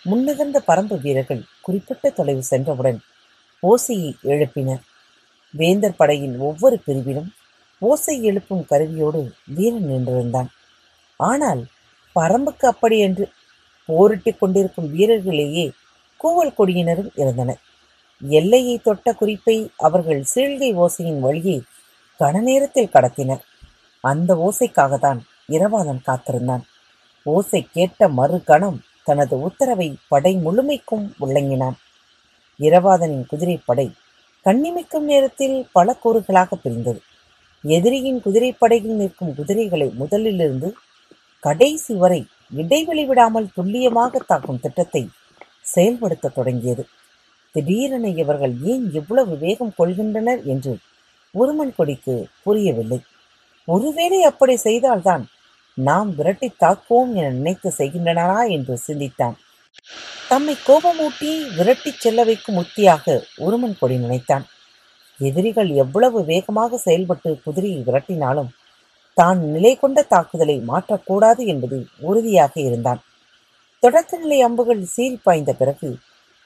முன்னகர்ந்த 0.05 0.57
பரம்பு 0.67 1.01
வீரர்கள் 1.01 1.43
குறிப்பிட்ட 1.61 2.09
தொலைவு 2.09 2.43
சென்றவுடன் 2.43 2.99
ஓசையை 3.63 4.13
எழுப்பினர். 4.23 4.81
வேந்தர் 5.51 5.95
படையின் 5.95 6.39
ஒவ்வொரு 6.39 6.81
பிரிவிலும் 6.87 7.29
ஓசை 7.79 8.23
எழுப்பும் 8.23 8.65
கருவியோடு 8.69 9.33
வீரன் 9.45 9.89
நின்றிருந்தான். 9.89 10.49
ஆனால் 11.17 11.65
பரம்புக்கு 12.15 12.65
அப்படி 12.65 12.99
என்று 12.99 13.31
போரிட்டுக் 13.85 14.39
கொண்டிருக்கும் 14.39 14.91
வீரர்களேயே 14.91 15.71
கூவல் 16.23 16.53
கொடியினரும் 16.57 17.11
இருந்தனர். 17.15 17.61
எல்லையை 18.21 18.79
தொட்ட 18.83 19.13
குறிப்பை 19.13 19.71
அவர்கள் 19.77 20.23
சீழ்கை 20.35 20.71
ஓசையின் 20.75 21.19
வழியே 21.19 21.61
கன 22.19 22.41
நேரத்தில் 22.41 22.93
கடத்தினர். 22.93 23.41
அந்த 24.01 24.31
ஓசைக்காகத்தான் 24.35 25.19
இரவாதன் 25.49 26.01
காத்திருந்தான். 26.03 26.63
ஓசை 27.25 27.61
கேட்ட 27.73 28.09
மறுகணம் 28.09 28.79
தனது 29.03 29.35
உத்தரவை 29.39 29.95
படை 30.07 30.33
முழுமைக்கும் 30.35 31.05
உள்ளங்கினான் 31.19 31.77
இரவாதனின் 32.59 33.25
குதிரைப்படை 33.27 33.87
கண்ணிமைக்கும் 34.45 35.07
நேரத்தில் 35.11 35.67
பல 35.71 35.97
கூறுகளாக 36.03 36.55
பிரிந்தது. 36.55 36.99
எதிரியின் 37.63 38.19
குதிரைப்படையில் 38.25 38.95
நிற்கும் 38.95 39.35
குதிரைகளை 39.35 39.87
முதலிலிருந்து 39.99 40.69
கடைசி 41.43 41.93
வரை 41.93 42.21
இடைவெளி 42.51 43.03
விடாமல் 43.05 43.51
துல்லியமாக 43.55 44.21
தாக்கும் 44.27 44.59
திட்டத்தை 44.59 45.09
செயல்படுத்த 45.61 46.29
தொடங்கியது. 46.29 46.83
திடீரென 47.55 48.07
இவர்கள் 48.21 48.53
ஏன் 48.63 48.85
இவ்வளவு 48.93 49.37
வேகம் 49.37 49.73
கொள்கின்றனர் 49.77 50.41
என்று 50.43 50.73
உருமன் 51.35 51.73
கொடிக்கு 51.75 52.15
புரியவில்லை. 52.43 52.99
ஒருவேளை 53.67 54.19
அப்படி 54.23 54.55
செய்தால்தான் 54.57 55.23
நாம் 55.77 56.15
விரட்டி 56.15 56.47
தாக்குவோம் 56.59 57.11
என 57.13 57.29
நினைத்து 57.29 57.73
செய்கின்றனரா 57.77 58.49
என்று 58.49 58.77
சிந்தித்தான். 58.77 59.35
தம்மை 60.27 60.55
கோபமூட்டி 60.67 61.29
விரட்டிச் 61.57 61.99
செல்ல 61.99 62.23
வைக்கும் 62.23 62.55
உத்தியாக 62.55 63.23
உருமன் 63.37 63.77
கொடி 63.79 63.97
நினைத்தான். 63.97 64.45
எதிரிகள் 65.19 65.69
எவ்வளவு 65.69 66.23
வேகமாக 66.23 66.77
செயல்பட்டு 66.77 67.41
குதிரையை 67.43 67.83
விரட்டினாலும் 67.85 68.49
தான் 69.13 69.39
நிலை 69.39 69.77
கொண்ட 69.77 70.01
தாக்குதலை 70.01 70.63
மாற்றக்கூடாது 70.67 71.45
என்பது 71.45 71.87
உறுதியாக 71.99 72.61
இருந்தான். 72.61 72.99
தொடக்க 73.79 74.17
நிலை 74.17 74.41
அம்புகள் 74.41 74.83
சீறி 74.83 75.19
பாய்ந்த 75.23 75.53
பிறகு 75.53 75.97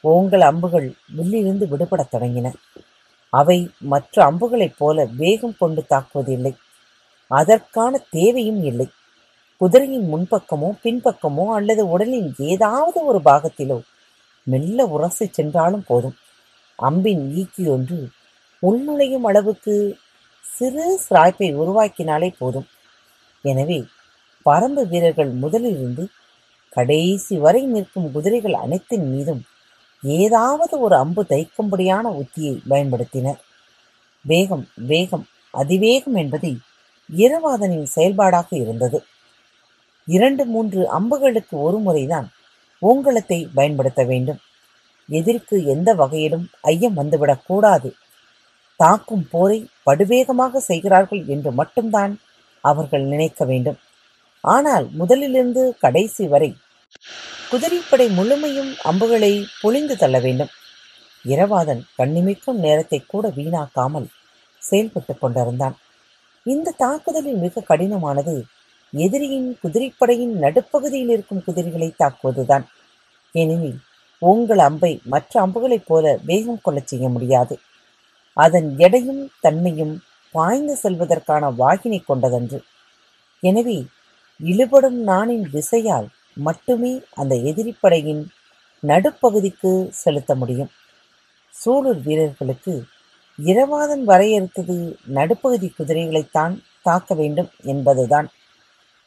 ஓங்கல் 0.03 0.41
அம்புகள் 0.41 0.93
வில்லிருந்து 1.17 1.67
விடுபடத் 1.67 2.15
தொடங்கின. 2.15 2.53
அவை 3.29 3.69
மற்ற 3.77 4.31
அம்புகளைப் 4.31 4.75
போல 4.77 5.05
வேகம் 5.05 5.55
கொண்டு 5.59 5.85
தாக்குவதில்லை. 5.89 6.53
அதற்கான 7.27 8.01
தேவையும் 8.09 8.63
இல்லை. 8.63 8.87
குதிரையின் 9.61 10.07
முன்பக்கமோ 10.13 10.69
பின்பக்கமோ 10.83 11.45
அல்லது 11.57 11.83
உடலின் 11.93 12.29
ஏதாவது 12.51 12.99
ஒரு 13.09 13.19
பாகத்திலோ 13.29 13.77
மெல்ல 14.47 14.85
உரசி 14.95 15.25
சென்றாலும் 15.37 15.85
போதும். 15.89 16.15
அம்பின் 16.79 17.23
ஈக்கி 17.41 17.63
ஒன்று 17.75 17.97
உள்நுழையும் 18.63 19.25
அளவுக்கு 19.29 19.75
சிறு 20.43 20.85
சிராய்ப்பை 21.05 21.49
உருவாக்கினாலே 21.61 22.29
போதும். 22.39 22.67
எனவே 23.43 23.79
பரம்பு 24.45 24.83
வீரர்கள் 24.91 25.31
முதலிலிருந்து 25.43 26.03
கடைசி 26.73 27.35
வரை 27.37 27.61
நிற்கும் 27.73 28.11
குதிரைகள் 28.11 28.55
அனைத்தின் 28.63 29.05
மீதும் 29.13 29.41
ஏதாவது 30.03 30.75
ஒரு 30.85 30.95
அம்பு 31.03 31.21
தைக்கும்படியான 31.31 32.05
உத்தியை 32.21 32.55
பயன்படுத்தினர். 32.71 33.39
வேகம் 34.25 34.65
வேகம் 34.91 35.25
அதிவேகம் 35.53 36.17
என்பது 36.23 36.49
இரவாதனின் 37.09 37.87
செயல்பாடாக 37.95 38.49
இருந்தது. 38.63 38.99
இரண்டு 40.05 40.45
மூன்று 40.45 40.89
அம்புகளுக்கு 40.89 41.61
ஒரு 41.61 41.77
முறைதான் 41.77 42.31
ஓங்கலத்தை 42.81 43.47
பயன்படுத்த 43.53 44.03
வேண்டும். 44.03 44.39
எதிர்க்கு 45.09 45.65
எந்த 45.65 45.93
வகையிலும் 45.93 46.49
ஐயம் 46.61 46.97
வந்துவிடக் 46.97 47.45
கூடாது. 47.45 47.95
தாக்கும் 48.75 49.27
போரை 49.31 49.69
படுவேகமாக 49.85 50.57
செய்கிறார்கள் 50.57 51.25
என்று 51.25 51.51
மட்டும்தான் 51.51 52.19
அவர்கள் 52.61 53.03
நினைக்க 53.03 53.45
வேண்டும். 53.45 53.77
ஆனால் 54.41 54.89
முதலிலிருந்து 54.99 55.77
கடைசி 55.79 56.27
வரை 56.27 56.57
குதிரைப்படை 57.49 58.09
முழுமையும் 58.09 58.75
அம்புகளை 58.83 59.45
பொழிந்து 59.61 59.97
தள்ள 59.97 60.19
வேண்டும். 60.19 60.49
இரவாதன் 61.25 61.81
கண்ணிமைக்கும் 61.97 62.59
நேரத்தை 62.65 63.03
கூட 63.07 63.27
வீணாக்காமல் 63.27 64.07
செயல்பட்டு 64.57 65.17
கொண்டிருந்தான். 65.17 65.77
இந்த 66.43 66.73
தாக்குதலில் 66.77 67.35
மிக 67.35 67.61
கடினமானது 67.61 68.45
எதிரியின் 68.93 69.57
குதிரைப்படையின் 69.63 70.33
நடுப்பகுதியில் 70.33 71.09
இருக்கும் 71.09 71.43
குதிரைகளை 71.43 71.93
தாக்குவதுதான். 71.99 72.63
ஏனெனில் 73.31 73.79
உங்கள் 74.19 74.57
அம்பை 74.57 75.01
மற்ற 75.03 75.41
அம்புகளைப் 75.41 75.85
போல 75.85 76.19
வேகம் 76.25 76.61
கொள்ளச் 76.61 76.87
செய்ய 76.87 77.09
முடியாது. 77.09 77.59
அதன் 78.33 78.77
எடையும் 78.77 79.31
தன்மையும் 79.39 80.01
பாய்ந்து 80.31 80.75
செல்வதற்கான 80.83 81.49
வாகினை 81.51 81.99
கொண்டதன்று. 82.03 82.63
எனவே 83.39 83.85
இழுபடும் 84.39 84.99
நாணின் 85.01 85.49
விசையால் 85.51 86.07
மட்டுமே 86.33 87.01
அந்த 87.11 87.35
எதிரிப்படையின் 87.35 88.23
நடுப்பகுதிக்கு 88.81 89.89
செலுத்த 89.89 90.35
முடியும். 90.35 90.69
சூலூர் 91.53 92.01
வீரர்களுக்கு 92.01 92.83
இரவாதன் 93.39 94.03
வரையறுத்தது 94.03 94.95
நடுப்பகுதி 95.05 95.73
குதிரைகளைத்தான் 95.79 96.59
தாக்க 96.81 97.13
வேண்டும் 97.13 97.49
என்பதுதான். 97.63 98.27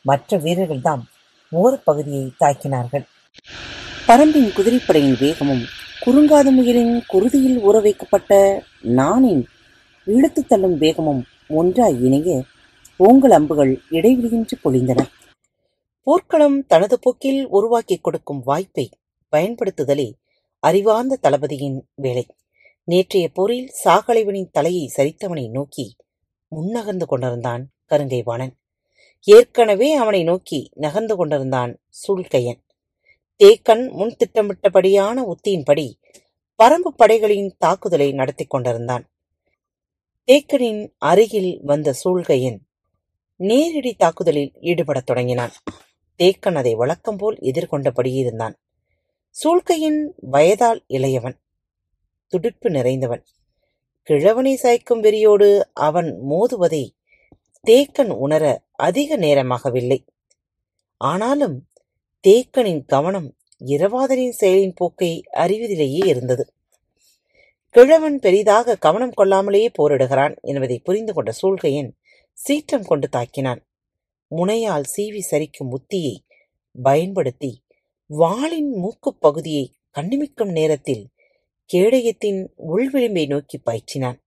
மற்ற 0.07 0.39
வீரர்கள்தாம் 0.39 1.03
ஓர் 1.51 1.83
பகுதியை 1.83 2.33
தாக்கினார்கள். 2.41 3.05
பரம்பின் 4.07 4.51
குதிரைப்படையின் 4.57 5.19
வேகமும் 5.19 5.63
குறுங்காது 6.07 6.51
முயலின் 6.51 7.03
குருதியில் 7.13 7.59
ஊற 7.59 7.83
வைக்கப்பட்ட 7.83 8.63
நானின் 8.83 9.43
இழுத்து 10.05 10.47
தள்ளும் 10.47 10.79
வேகமும் 10.79 11.25
ஒன்றாய் 11.49 11.99
இணைய 12.03 12.43
ஓங்கல் 12.99 13.31
அம்புகள் 13.31 13.81
இடைவெளியின்றி 13.91 14.57
பொழிந்தன. 14.65 15.07
போர்க்களம் 16.03 16.67
தனது 16.67 16.99
போக்கில் 16.99 17.47
உருவாக்கிக் 17.47 18.05
கொடுக்கும் 18.05 18.43
வாய்ப்பை 18.45 18.91
பயன்படுத்துதலே 19.37 20.13
அறிவார்ந்த 20.59 21.19
தளபதியின் 21.23 21.87
வேலை. 21.95 22.27
நேற்றைய 22.85 23.31
போரில் 23.35 23.73
சாகலைவனின் 23.85 24.51
தலையை 24.51 24.93
சரித்தவனை 24.97 25.51
நோக்கி 25.51 25.97
முன்னகர்ந்து 26.57 27.05
கொண்டிருந்தான் 27.05 27.71
கருங்கைவாணன். 27.91 28.55
ஏற்கனவே 29.21 29.95
அவனை 29.95 30.23
நோக்கி 30.23 30.71
நகர்ந்து 30.75 31.17
கொண்டிருந்தான் 31.17 31.79
சூழ்கையன். 32.09 32.65
தேக்கன் 33.39 33.91
முன் 33.91 34.17
திட்டமிட்டபடியான 34.17 35.33
உத்தியின்படி 35.33 35.93
பரம்பு 36.63 36.89
படைகளின் 36.97 37.55
தாக்குதலை 37.59 38.13
நடத்திக் 38.13 38.51
கொண்டிருந்தான். 38.51 39.11
தேக்கனின் 40.27 40.93
அருகில் 40.99 41.61
வந்த 41.63 41.95
சூழ்கையன் 42.05 42.59
நேரடி 43.37 43.95
தாக்குதலில் 43.95 44.53
ஈடுபடத் 44.61 45.07
தொடங்கினான். 45.07 45.51
தேக்கன் 46.19 46.55
அதை 46.55 46.75
வழக்கம்போல் 46.75 47.37
எதிர்கொண்டபடியே 47.37 48.15
இருந்தான். 48.15 48.59
சூழ்கையின் 49.31 50.13
வயதால் 50.17 50.85
இளையவன் 50.89 51.39
துடிப்பு 52.29 52.69
நிறைந்தவன். 52.69 53.25
கிழவனை 54.03 54.61
சாய்க்கும் 54.63 55.01
வெறியோடு 55.01 55.61
அவன் 55.73 56.23
மோதுவதை 56.31 56.96
தேக்கன் 57.71 58.11
உணர 58.11 58.65
அதிக 58.73 59.19
நேரமாகவில்லை. 59.19 60.07
ஆனாலும் 60.97 61.69
தேக்கனின் 62.29 62.85
கவனம் 62.85 63.37
இரவாதனின் 63.65 64.35
செயலின் 64.41 64.73
போக்கை 64.75 65.23
அறிவதிலேயே 65.33 66.07
இருந்தது. 66.07 66.53
கிழவன் 67.71 68.19
பெரிதாக 68.19 68.77
கவனம் 68.77 69.13
கொள்ளாமலேயே 69.17 69.69
போரிடுகிறான் 69.79 70.41
என்பதை 70.41 70.79
புரிந்து 70.79 71.13
கொண்ட 71.13 71.33
சூழ்கையன் 71.43 71.91
சீற்றம் 72.33 72.83
கொண்டு 72.83 73.09
தாக்கினான். 73.17 73.61
முனையால் 74.37 74.85
சீவி 74.97 75.21
சரிக்கும் 75.31 75.71
உத்தியை 75.71 76.17
பயன்படுத்தி 76.83 77.65
வாளின் 78.07 78.73
மூக்குப் 78.73 79.21
பகுதியை 79.21 79.73
கண்ணிமிக்கும் 79.95 80.51
நேரத்தில் 80.51 81.09
கேடயத்தின் 81.73 82.49
உள்விளிம்பை 82.59 83.27
நோக்கி 83.27 83.61
பாய்ச்சினான் 83.67 84.19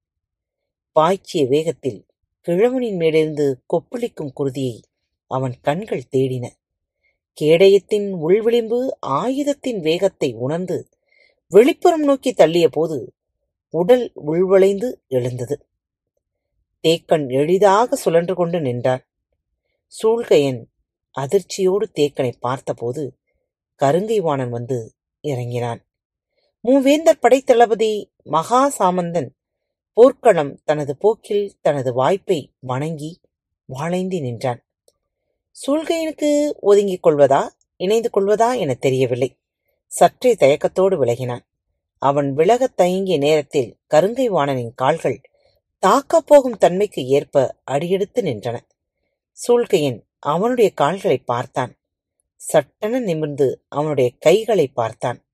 பாய்ச்சிய 0.91 1.47
வேகத்தில் 1.47 2.08
கிழவனின் 2.47 2.95
மேலிருந்து 2.95 3.63
கொப்பளிக்கும் 3.73 4.31
குருதியை 4.35 4.81
அவன் 5.31 5.55
கண்கள் 5.61 6.09
தேடின. 6.11 6.45
கேடயத்தின் 7.41 8.07
உள்விளிம்பு 8.27 8.79
ஆயுதத்தின் 9.07 9.79
வேகத்தை 9.79 10.33
உணர்ந்து 10.33 10.77
வெளிப்புறம் 11.51 12.03
நோக்கி 12.03 12.31
தள்ளிய 12.31 12.67
போது 12.67 13.13
உடல் 13.69 14.11
உள்வளைந்து 14.27 14.89
எழுந்தது. 15.07 15.65
தேக்கன் 16.83 17.31
எளிதாக 17.31 17.95
சுழன்று 17.95 18.35
கொண்டு 18.35 18.61
நின்றான். 18.61 19.03
சூழ்கையன் 19.93 20.61
அதிர்ச்சியோடு 21.15 21.85
தேக்கனை 21.99 22.31
பார்த்தபோது 22.39 23.03
கருங்கைவாணன் 23.79 24.49
வந்து 24.49 24.93
இறங்கினான். 25.21 25.81
மூவேந்தர் 26.63 27.21
படைத்தளபதி 27.21 27.91
மகா 28.23 28.61
சாமந்தன் 28.79 29.29
போர்க்களம் 29.99 30.61
தனது 30.63 30.97
போக்கில் 30.97 31.55
தனது 31.61 31.93
வாய்ப்பை 31.93 32.53
வணங்கி 32.59 33.21
வாளைந்தி 33.73 34.19
நின்றான். 34.21 34.65
சூழ்கையனுக்கு 35.67 36.51
ஒதுங்கிக் 36.59 37.07
கொள்வதா 37.07 37.47
இணைந்து 37.75 38.09
கொள்வதா 38.13 38.57
என 38.57 38.73
தெரியவில்லை. 38.73 39.37
சற்றே 39.87 40.33
தயக்கத்தோடு 40.33 41.05
விலகினான். 41.05 41.39
அவன் 41.97 42.33
விலகத் 42.33 42.81
தயங்கிய 42.81 43.17
நேரத்தில் 43.17 43.77
கருங்கை 43.93 44.29
வாணனின் 44.29 44.73
கால்கள் 44.75 45.21
தாக்கப் 45.79 46.27
போகும் 46.27 46.57
தன்மைக்கு 46.57 47.05
ஏற்ப 47.05 47.55
அடியெடுத்து 47.63 48.21
நின்றன. 48.21 48.59
சூழ்கையன் 49.47 50.01
அவனுடைய 50.19 50.69
கால்களை 50.69 51.17
பார்த்தான். 51.17 51.79
சட்டென 52.35 52.99
நிமிர்ந்து 52.99 53.63
அவனுடைய 53.67 54.11
கைகளை 54.19 54.67
பார்த்தான். 54.67 55.25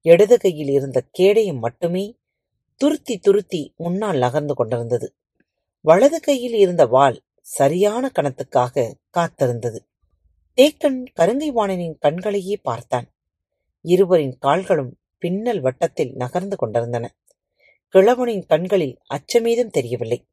இடது 0.00 0.38
கையில் 0.38 0.68
இருந்த 0.68 1.02
கேடையும் 1.18 1.58
மட்டுமே 1.58 2.16
துருத்தி 2.84 3.18
துருத்தி 3.18 3.74
முன்னால் 3.76 4.18
நகர்ந்து 4.18 4.54
கொண்டிருந்தது. 4.54 5.14
வலது 5.80 6.20
கையில் 6.20 6.54
இருந்த 6.54 6.86
வாள் 6.86 7.22
சரியான 7.40 8.10
கணத்துக்காக 8.14 8.92
காத்திருந்தது. 9.18 9.78
தேக்கன் 10.58 11.04
கருங்கை 11.16 11.50
வாணனின் 11.52 11.96
கண்களையே 11.98 12.56
பார்த்தான். 12.62 13.08
இருவரின் 13.80 14.38
கால்களும் 14.38 14.98
பின்னல் 15.18 15.60
வட்டத்தில் 15.60 16.12
நகர்ந்து 16.12 16.56
கொண்டிருந்தன. 16.56 17.16
கிழவனின் 17.94 18.44
கண்களில் 18.46 18.98
அச்சமேதும் 19.14 19.70
தெரியவில்லை. 19.70 20.28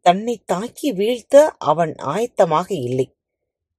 தன்னை 0.00 0.42
தாக்கி 0.44 0.92
வீழ்த்த 0.92 1.56
அவன் 1.58 1.94
ஆயத்தமாக 1.94 2.68
இல்லை. 2.70 3.06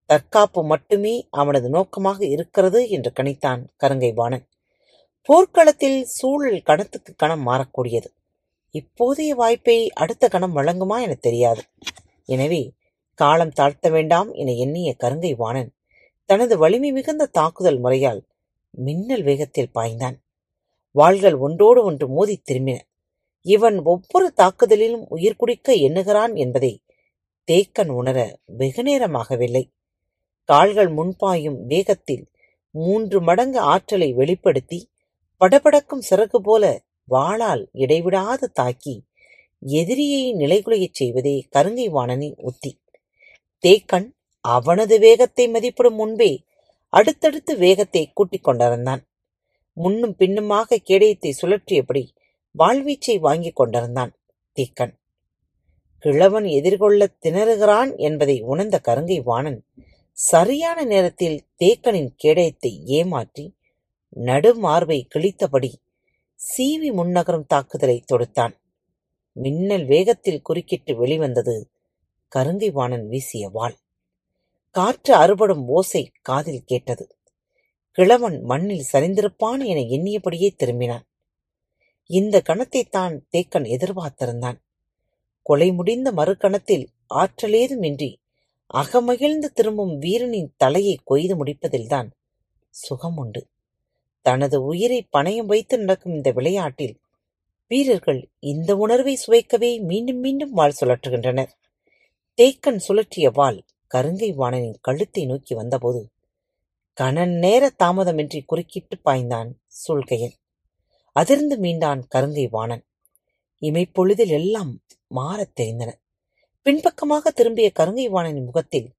தற்காப்பு 0.05 0.63
மட்டுமே 0.63 1.27
அவனது 1.29 1.69
நோக்கமாக 1.69 2.25
இருக்கிறது 2.25 2.89
என்று 2.89 3.11
கணித்தான் 3.19 3.63
கருங்கை 3.83 4.13
வாணன் 4.13 4.45
போர்க்களத்தில் 5.27 6.03
சூழல் 6.03 6.61
கணத்துக்கு 6.61 7.13
கணம் 7.15 7.47
மாறக்கூடியது. 7.47 8.05
இப்போதைய 8.73 9.29
வாய்ப்பை 9.29 9.89
அடுத்த 9.93 10.27
கணம் 10.27 10.55
வழங்குமா 10.55 11.01
என 11.01 11.13
தெரியாது. 11.13 11.61
எனவே 12.25 12.71
காலம் 13.13 13.51
தாழ்த்த 13.59 13.91
வேண்டாம் 13.91 14.31
என 14.31 14.51
எண்ணிய 14.51 14.95
கருங்கை 14.99 15.35
வாணன் 15.35 15.73
தனது 16.25 16.57
வலிமை 16.57 16.91
மிகுந்த 16.91 17.25
தாக்குதல் 17.25 17.79
முறையால் 17.79 18.21
மின்னல் 18.69 19.23
வேகத்தில் 19.23 19.69
பாய்ந்தான். 19.75 20.17
வாள்கள் 20.91 21.35
ஒன்றோடு 21.35 21.83
ஒன்று 21.83 22.07
மோதித் 22.07 22.51
திரும்பின. 22.51 22.79
இவன் 23.41 23.79
ஒவ்வொரு 23.83 24.33
தாக்குதலிலும் 24.37 25.05
உயிர் 25.09 25.35
குடிக்க 25.35 25.73
எண்ணுகிறான் 25.73 26.35
என்பதை 26.35 26.73
தேக்கன் 27.51 27.89
உணர 27.89 28.39
வெகு 28.45 28.83
நேரமாகவில்லை. 28.83 29.65
கால்கள் 30.43 30.87
முன்பாயும் 30.87 31.65
வேகத்தில் 31.65 32.27
மூன்று 32.69 33.21
மடங்கு 33.21 33.59
ஆற்றலை 33.59 34.13
வெளிப்படுத்தி 34.13 34.89
படபடக்கும் 35.41 36.01
சிறகு 36.09 36.37
போல 36.37 36.83
வாளால் 37.11 37.67
இடைவிடாது 37.71 38.51
தாக்கி 38.51 39.03
எதிரியை 39.59 40.35
நிலைகுலையச் 40.35 40.93
செய்வதே 40.93 41.47
கருங்கை 41.55 41.89
வாணனின் 41.89 42.35
உத்தி. 42.37 42.81
தேக்கன் 43.63 44.11
அவனது 44.39 44.99
வேகத்தை 44.99 45.51
மதிப்பிடும் 45.51 45.95
முன்பே 45.95 46.43
அடுத்தடுத்து 46.87 47.57
வேகத்தை 47.57 48.11
கூட்டிக் 48.13 48.43
கொண்டிருந்தான். 48.43 49.07
முன்னும் 49.73 50.15
பின்னுமாக 50.15 50.79
கேடயத்தை 50.83 51.31
சுழற்றியபடி 51.41 52.07
வாழ்வீச்சை 52.59 53.19
வாங்கிக் 53.19 53.55
கொண்டிருந்தான் 53.55 54.13
தீக்கன். 54.55 54.93
கிழவன் 55.97 56.43
எதிர்கொள்ளத் 56.43 57.17
திணறுகிறான் 57.21 57.97
என்பதை 57.97 58.41
உணர்ந்த 58.41 58.81
கருங்கை 58.87 59.23
வாணன் 59.23 59.65
சரியான 60.11 60.83
நேரத்தில் 60.83 61.41
தேக்கனின் 61.59 62.09
கேடயத்தை 62.23 62.83
ஏமாற்றி 62.83 63.56
நடுமார்பை 64.19 65.07
கிழித்தபடி 65.15 65.73
சீவி 66.39 66.89
முன்னகரும் 66.93 67.45
தாக்குதலை 67.45 68.03
தொடுத்தான். 68.13 68.53
மின்னல் 69.31 69.85
வேகத்தில் 69.85 70.41
குறுக்கிட்டு 70.41 70.95
வெளிவந்தது 70.95 71.71
கருங்கைவாணன் 72.35 73.05
வீசிய 73.07 73.49
வாள். 73.49 73.77
காற்று 74.69 75.13
அறுபடும் 75.13 75.67
ஓசை 75.67 76.11
காதில் 76.21 76.63
கேட்டது. 76.63 77.17
கிழவன் 77.91 78.43
மண்ணில் 78.43 78.85
சரிந்திருப்பான் 78.93 79.65
என 79.65 79.79
எண்ணியபடியே 79.79 80.49
திரும்பினான். 80.63 81.05
இந்த 82.05 82.41
கணத்தைத்தான் 82.49 83.19
தேக்கன் 83.31 83.67
எதிர்பார்த்திருந்தான். 83.75 84.57
கொலை 85.41 85.71
முடிந்த 85.71 86.11
மறுகணத்தில் 86.11 86.87
ஆற்றலேதுமின்றி 87.13 88.15
அகமகிழ்ந்து 88.73 89.45
திரும்பும் 89.53 89.97
வீரனின் 89.97 90.53
தலையை 90.57 90.99
கொய்து 91.03 91.45
முடிப்பதில்தான் 91.45 92.09
சுகம் 92.69 93.17
உண்டு 93.17 93.47
தனது 94.27 94.57
உயிரை 94.63 94.99
பணயம் 95.17 95.45
வைத்து 95.45 95.75
நடக்கும் 95.77 96.15
இந்த 96.15 96.29
விளையாட்டில் 96.31 96.95
வீரர்கள் 97.71 98.21
இந்த 98.39 98.71
உணர்வை 98.75 99.13
சுவைக்கவே 99.27 99.69
மீண்டும் 99.81 100.19
மீண்டும் 100.19 100.51
வாள் 100.51 100.77
சுழற்றுகின்றனர். 100.81 101.51
தேக்கன் 102.37 102.79
சுழற்றிய 102.87 103.27
வாள் 103.33 103.59
கருங்கை 103.95 104.29
வாணனின் 104.35 104.79
கழுத்தை 104.81 105.25
நோக்கி 105.25 105.53
வந்தபோது 105.55 106.01
கணன் 106.97 107.33
நேர 107.37 107.63
தாமதமின்றி 107.83 108.39
குறுக்கிட்டு 108.45 108.95
பாய்ந்தான் 109.05 109.49
சூழ்கையன். 109.79 110.35
அதிர்ந்து 111.15 111.55
மீண்டான் 111.57 112.01
கருங்கை 112.15 112.47
வாணன். 112.49 112.83
இமைப்பொழுதில் 113.61 114.33
எல்லாம் 114.39 114.71
மாறத் 115.15 115.55
தெரிந்தன. 115.59 115.91
பின்பக்கமாக 116.65 117.31
திரும்பிய 117.31 117.67
கருங்கை 117.79 118.07
வாணனின் 118.09 118.45
முகத்தில் 118.45 118.89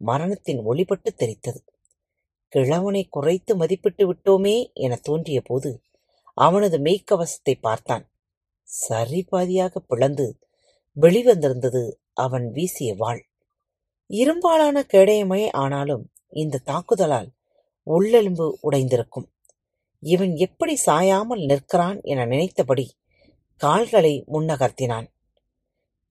மரணத்தின் 0.00 0.60
ஒளிபட்டு 0.66 1.10
தெரித்தது 1.16 1.60
கிழவனை 2.54 3.06
குறைத்து 3.10 3.56
மதிப்பிட்டு 3.56 4.10
விட்டோமே 4.10 4.72
என 4.72 4.96
தோன்றிய 4.96 5.40
போது 5.40 5.82
அவனது 6.34 6.78
மெய்க்கவசத்தை 6.78 7.54
பார்த்தான். 7.60 8.10
சரி 8.62 9.26
பாதியாகப் 9.32 9.88
பிளந்து 9.88 10.38
வெளிவந்திருந்தது 11.00 11.92
அவன் 12.12 12.50
வீசிய 12.50 12.94
வாள். 12.94 13.28
இரும்பாலான 14.06 14.86
கேடயமே 14.92 15.50
ஆனாலும் 15.50 16.10
இந்த 16.28 16.60
தாக்குதலால் 16.66 17.28
உள்ளெலும்பு 17.86 18.52
உடைந்திருக்கும். 18.62 19.28
இவன் 20.00 20.36
எப்படி 20.36 20.78
சாயாமல் 20.86 21.46
நிற்கிறான் 21.46 22.00
என 22.02 22.24
நினைத்தபடி 22.24 22.94
கால்களை 23.56 24.24
முன்னகர்த்தினான். 24.32 25.06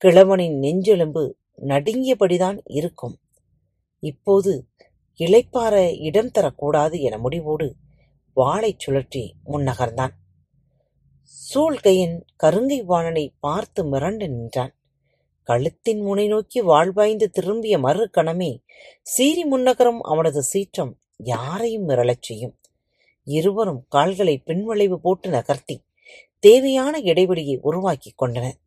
கிழவனின் 0.05 0.59
நெஞ்செலும்பு 0.59 1.31
நடுங்கியபடிதான் 1.61 2.59
இருக்கும். 2.65 3.19
இப்போது 3.99 4.67
இளைப்பாற 5.19 5.99
இடம் 5.99 6.31
தரக்கூடாது 6.39 6.99
என 6.99 7.17
முடிவோடு 7.17 7.75
வாளைச் 8.35 8.79
சுழற்றி 8.85 9.31
முன்னகர்ந்தான். 9.45 10.13
சூழ்கையின் 11.21 12.25
கருங்கை 12.43 12.83
வாணனை 12.83 13.33
பார்த்து 13.39 13.83
மிரண்டு 13.85 14.27
நின்றான். 14.27 14.75
கழுத்தின் 15.47 16.01
முனை 16.01 16.27
நோக்கி 16.27 16.61
வாழ்வாய்ந்து 16.61 17.29
திரும்பிய 17.29 17.77
மறு 17.77 18.09
கணமே 18.17 18.63
சீறி 19.01 19.43
முன்னகரும் 19.45 19.99
அவனது 20.01 20.43
சீற்றம் 20.43 20.99
யாரையும் 21.17 21.89
மிரளச் 21.89 22.21
செய்யும். 22.21 22.59
இருவரும் 23.23 23.85
கால்களை 23.89 24.43
பின்வளைவு 24.45 24.95
போட்டு 24.95 25.29
நகர்த்தி 25.29 25.83
தேவையான 26.39 26.99
இடைவெளியை 26.99 27.59
உருவாக்கி 27.61 28.13
கொண்டனர். 28.15 28.57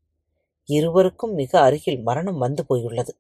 இருவருக்கும் 0.65 1.33
மிக 1.33 1.61
அருகில் 1.61 2.03
மரணம் 2.03 2.39
வந்து 2.39 2.67
போயுள்ளது. 2.67 3.19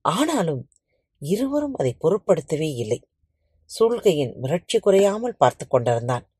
ஆனாலும் 0.00 0.68
இருவரும் 1.18 1.74
அதை 1.74 1.96
பொருட்படுத்தவே 2.00 2.74
இல்லை. 2.74 2.98
சூழ்கையின் 3.66 4.34
மிரட்சி 4.42 4.78
குறையாமல் 4.80 5.36
பார்த்து 5.36 5.66
கொண்டிருந்தான். 5.66 6.30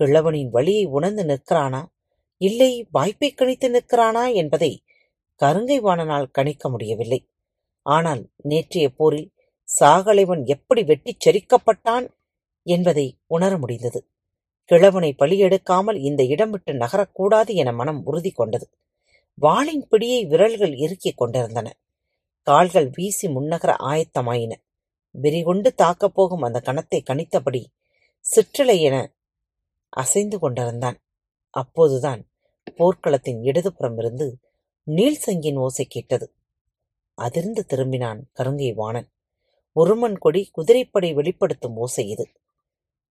கிழவனின் 0.00 0.48
வழியை 0.48 0.84
உணர்ந்து 0.84 1.24
நிற்கிறானா? 1.24 1.84
இல்லை 2.36 2.86
வாய்ப்பை 2.90 3.34
கணித்து 3.34 3.68
நிற்கிறானா 3.68 4.34
என்பதை 4.34 4.82
கருங்கை 5.40 5.78
வாணனால் 5.80 6.30
கணிக்க 6.30 6.68
முடியவில்லை. 6.68 7.28
ஆனால் 7.82 8.30
நேற்றைய 8.42 8.88
போரில் 8.88 9.32
சாகலைவன் 9.80 10.44
எப்படி 10.44 10.82
வெட்டிச் 10.84 11.28
செரிக்கப்பட்டான் 11.28 12.06
என்பதை 12.62 13.18
உணர 13.26 13.58
முடிந்தது. 13.58 14.06
கிழவனை 14.64 15.14
பலியெடுக்காமல் 15.18 15.98
இந்த 15.98 16.24
இடம் 16.24 16.50
விட்டு 16.50 16.72
நகரக்கூடாது 16.72 17.54
என 17.54 17.72
மனம் 17.72 18.04
உறுதி 18.04 18.30
கொண்டது. 18.30 18.70
வாளின் 19.34 19.86
பிடியை 19.90 20.26
விரல்கள் 20.26 20.74
இறுக்கிக் 20.74 21.16
கொண்டிருந்தன. 21.16 21.68
கால்கள் 22.42 22.90
வீசி 22.90 23.28
முன்னகர 23.28 23.74
ஆயத்தமாயின. 23.78 24.52
வெறிகொண்டு 25.22 25.74
தாக்கப் 25.74 26.14
போகும் 26.14 26.42
அந்த 26.42 26.62
கணத்தை 26.64 27.02
கணித்தபடி 27.02 27.64
சிற்றலை 28.18 28.80
என 28.80 29.14
அசைந்து 29.88 30.38
கொண்டிருந்தான். 30.38 31.02
அப்போதுதான் 31.50 32.30
போர்க்களத்தின் 32.78 33.42
இடதுபுறம் 33.42 33.98
இருந்து 33.98 34.38
நீள்சங்கின் 34.86 35.54
ஓசை 35.54 35.84
கேட்டது. 35.84 36.34
அதிர்ந்து 37.14 37.64
திரும்பினான் 37.68 38.20
கருங்கை 38.38 38.74
வாணன். 38.74 39.10
ஒருமன் 39.72 40.18
கொடி 40.18 40.48
குதிரைப்படை 40.52 41.14
வெளிப்படுத்தும் 41.14 41.76
ஓசை 41.76 42.08
இது. 42.08 42.28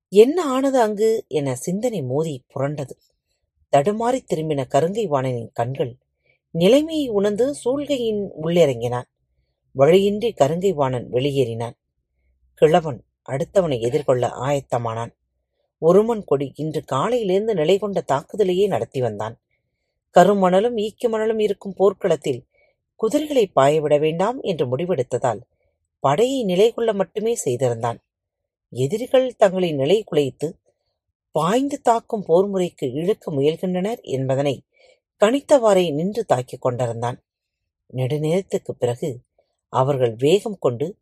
என்ன 0.10 0.46
ஆனது 0.46 0.82
அங்கு? 0.82 1.26
என 1.28 1.56
சிந்தனை 1.56 2.04
மோதி 2.04 2.46
புரண்டது. 2.56 2.92
தடுமாறித் 3.78 4.34
திரும்பின 4.34 4.68
கருங்கை 4.68 5.08
வாணனின் 5.08 5.50
கண்கள் 5.54 5.98
நிலைமையை 6.52 7.10
உணர்ந்து 7.10 7.54
சூழ்கையின் 7.54 8.30
உள்ளிறங்கினான் 8.42 9.10
வழியின்றி 9.72 10.34
கருங்கை 10.34 10.74
வாணன் 10.74 11.12
வெளியேறினான். 11.12 11.74
கிழவன் 12.54 13.04
அடுத்தவனை 13.30 13.80
எதிர்கொள்ள 13.80 14.28
ஆயத்தமானான். 14.28 15.16
ஒருமன் 15.78 16.24
கொடி 16.24 16.52
இன்று 16.56 16.84
காலையிலிருந்து 16.84 17.54
நிலை 17.54 17.80
கொண்ட 17.80 18.04
தாக்குதலையே 18.08 18.68
நடத்தி 18.68 19.02
வந்தான். 19.02 19.42
கருமணலும் 20.16 20.78
ஈக்கு 20.78 21.10
மணலும் 21.10 21.40
இருக்கும் 21.40 21.74
போர்க்களத்தில் 21.74 22.48
குதிரைகளை 22.96 23.52
பாயவிட 23.56 24.00
வேண்டாம் 24.00 24.42
என்று 24.42 24.78
முடிவெடுத்ததால் 24.78 25.42
படையை 26.00 26.44
நிலை 26.44 26.74
கொள்ள 26.74 26.94
மட்டுமே 26.94 27.36
செய்திருந்தான். 27.36 28.04
எதிரிகள் 28.70 29.36
தங்களை 29.36 29.72
நிலை 29.72 30.04
குலைத்து 30.04 30.60
பாய்ந்து 31.32 31.82
தாக்கும் 31.82 32.24
போர் 32.24 32.48
முறைக்கு 32.48 32.92
இழுக்க 32.92 33.32
முயல்கின்றனர் 33.32 34.02
என்பதனை 34.02 34.64
கணித்தவாறே 35.20 35.94
நின்று 35.94 36.26
தாக்கிக் 36.26 36.62
கொண்டிருந்தான். 36.62 37.24
நெடுநேரத்துக்குப் 37.94 38.80
பிறகு 38.80 39.20
அவர்கள் 39.74 40.16
வேகம் 40.16 40.58
கொண்டு 40.60 40.98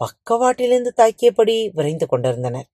பக்கவாட்டிலிருந்து 0.00 0.90
தாக்கியபடி 0.96 1.70
விரைந்து 1.72 2.06
கொண்டிருந்தனர். 2.06 2.68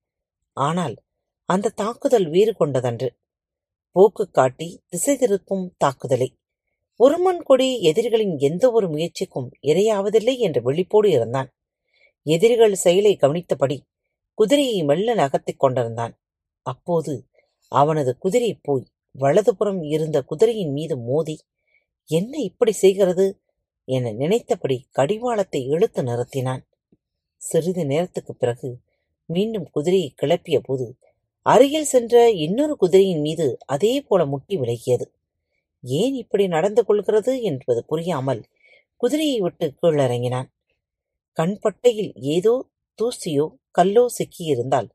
ஆனால் 0.57 0.96
அந்த 1.44 1.68
தாக்குதல் 1.68 2.28
வீறு 2.28 2.52
கொண்டதன்று. 2.52 3.09
போக்கு 3.96 4.31
காட்டி 4.31 4.68
திசை 4.88 5.14
திருப்பும் 5.16 5.64
தாக்குதலை. 5.76 6.28
ஒருமன் 6.96 7.42
கொடி 7.42 7.81
எதிரிகளின் 7.81 8.38
எந்த 8.38 8.64
ஒரு 8.70 8.88
முயற்சிக்கும் 8.88 9.48
இரையாவதில்லை 9.62 10.35
என்ற 10.38 10.61
விழிப்போடு 10.61 11.11
இருந்தான். 11.11 11.48
எதிரிகள் 12.22 12.74
செயலை 12.74 13.16
கவனித்தபடி 13.16 13.78
குதிரையை 14.35 14.83
மெல்ல 14.83 15.14
நகர்த்திக் 15.14 15.59
கொண்டிருந்தான். 15.59 16.14
அப்போது 16.66 17.14
அவனது 17.72 18.18
குதிரை 18.18 18.59
போய் 18.62 18.85
வலதுபுறம் 19.18 19.83
இருந்த 19.83 20.18
குதிரையின் 20.22 20.72
மீது 20.72 20.98
மோதி 20.98 21.37
என்ன 22.09 22.38
இப்படி 22.38 22.72
செய்கிறது? 22.72 23.26
என 23.85 24.12
நினைத்தபடி 24.12 24.87
கடிவாளத்தை 24.90 25.66
இழுத்து 25.66 26.03
நிறுத்தினான். 26.03 26.62
சிறிது 27.37 27.87
நேரத்துக்குப் 27.87 28.38
பிறகு 28.38 28.79
மீண்டும் 29.25 29.71
குதிரையை 29.71 30.14
கிளப்பிய 30.23 30.59
போது 30.59 30.97
அருகில் 31.42 31.85
சென்ற 31.85 32.31
இன்னொரு 32.31 32.77
குதிரையின் 32.77 33.21
மீது 33.21 33.59
அதே 33.66 34.01
போல 34.01 34.27
முட்டி 34.27 34.57
விலகியது. 34.57 35.07
ஏன் 35.83 36.14
இப்படி 36.14 36.47
நடந்து 36.47 36.85
கொள்கிறது 36.85 37.42
என்பது 37.42 37.85
புரியாமல் 37.85 38.45
குதிரையை 38.97 39.40
விட்டு 39.40 39.75
கீழிறங்கினான். 39.83 40.47
கண்பட்டையில் 41.33 42.12
ஏதோ 42.14 42.68
தூசியோ 42.99 43.55
கல்லோ 43.71 44.07
சிக்கியிருந்தால் 44.18 44.88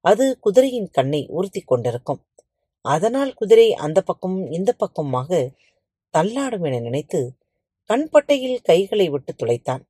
அது 0.00 0.38
குதிரையின் 0.38 0.90
கண்ணை 0.90 1.26
உறுத்தி 1.26 1.60
கொண்டிருக்கும். 1.60 2.24
அதனால் 2.80 3.34
குதிரை 3.34 3.74
அந்த 3.74 4.02
பக்கமும் 4.02 4.50
இந்த 4.50 4.72
பக்கமாக 4.72 5.50
தள்ளாடும் 6.12 6.64
என 6.64 6.78
நினைத்து 6.78 7.34
கண்பட்டையில் 7.90 8.60
கைகளை 8.60 9.08
விட்டு 9.08 9.32
துளைத்தான் 9.32 9.82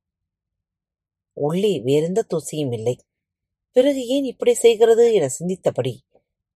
உள்ளே 1.33 1.79
வேறெந்த 1.79 2.25
தூசியும் 2.29 2.73
இல்லை. 2.73 2.99
பிறகு 3.71 4.07
ஏன் 4.07 4.23
இப்படி 4.23 4.53
செய்கிறது 4.53 5.13
என 5.13 5.29
சிந்தித்தபடி 5.39 5.93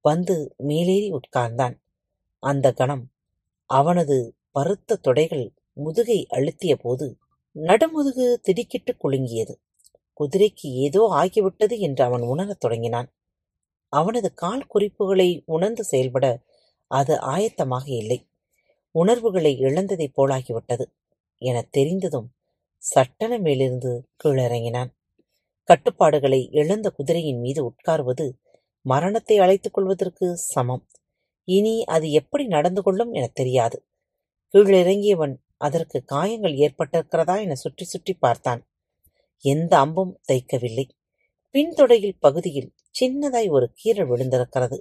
வந்து 0.01 0.55
மேலேறி 0.57 1.13
உட்கார்ந்தான். 1.13 1.75
அந்த 2.39 2.73
கணம் 2.73 3.05
அவனது 3.71 4.37
பருத்த 4.51 4.99
தொடைகள் 5.03 5.55
முதுகை 5.73 6.27
அழுத்திய 6.31 6.75
போது 6.75 7.19
நடுமுதுகு 7.57 8.35
திடுக்கிட்டு 8.35 8.97
குலுங்கியது. 8.97 9.55
குதிரைக்கு 10.21 10.69
ஏதோ 10.79 11.03
ஆகிவிட்டது 11.13 11.79
என்று 11.79 12.05
அவன் 12.05 12.21
உணரத் 12.21 12.61
தொடங்கினான். 12.61 13.09
அவனது 13.93 14.35
கால் 14.35 14.67
குறிப்புகளை 14.67 15.43
உணர்ந்து 15.47 15.85
செயல்பட 15.85 16.27
அது 16.87 17.15
ஆயத்தமாக 17.21 17.87
இல்லை. 17.87 18.29
உணர்வுகளை 18.91 19.59
இழந்ததைப் 19.59 20.17
போலாகிவிட்டது. 20.17 20.85
எனத் 21.39 21.73
தெரிந்ததும் 21.73 22.33
சட்டென 22.79 23.39
மேலிருந்து 23.39 24.09
கீழிறங்கினான். 24.25 24.91
கட்டுப்பாடுகளை 25.65 26.49
இழந்த 26.53 26.91
குதிரையின் 26.91 27.39
மீது 27.39 27.71
உட்காருவது 27.71 28.33
மரணத்தை 28.81 29.39
அழைத்துக் 29.39 29.75
கொள்வதற்கு 29.75 30.37
சமம். 30.37 30.89
இனி 31.45 31.85
அது 31.85 32.11
எப்படி 32.11 32.47
நடந்து 32.47 32.83
கொள்ளும் 32.83 33.13
எனத் 33.13 33.35
தெரியாது. 33.35 33.87
கீழிறங்கியவன் 34.53 35.37
அதற்கு 35.57 36.05
காயங்கள் 36.05 36.53
ஏற்பட்டிருக்கிறதா 36.53 37.41
என 37.41 37.55
சுற்றி 37.55 37.85
சுற்றி 37.85 38.13
பார்த்தான். 38.13 38.69
எந்த 39.39 39.79
அம்பும் 39.79 40.21
தைக்கவில்லை. 40.33 40.89
பின்தொடையில் 41.51 42.19
பகுதியில் 42.19 42.75
சின்னதாய் 43.01 43.49
ஒரு 43.49 43.73
கீறல் 43.85 44.09
விழுந்திருக்கிறது. 44.11 44.79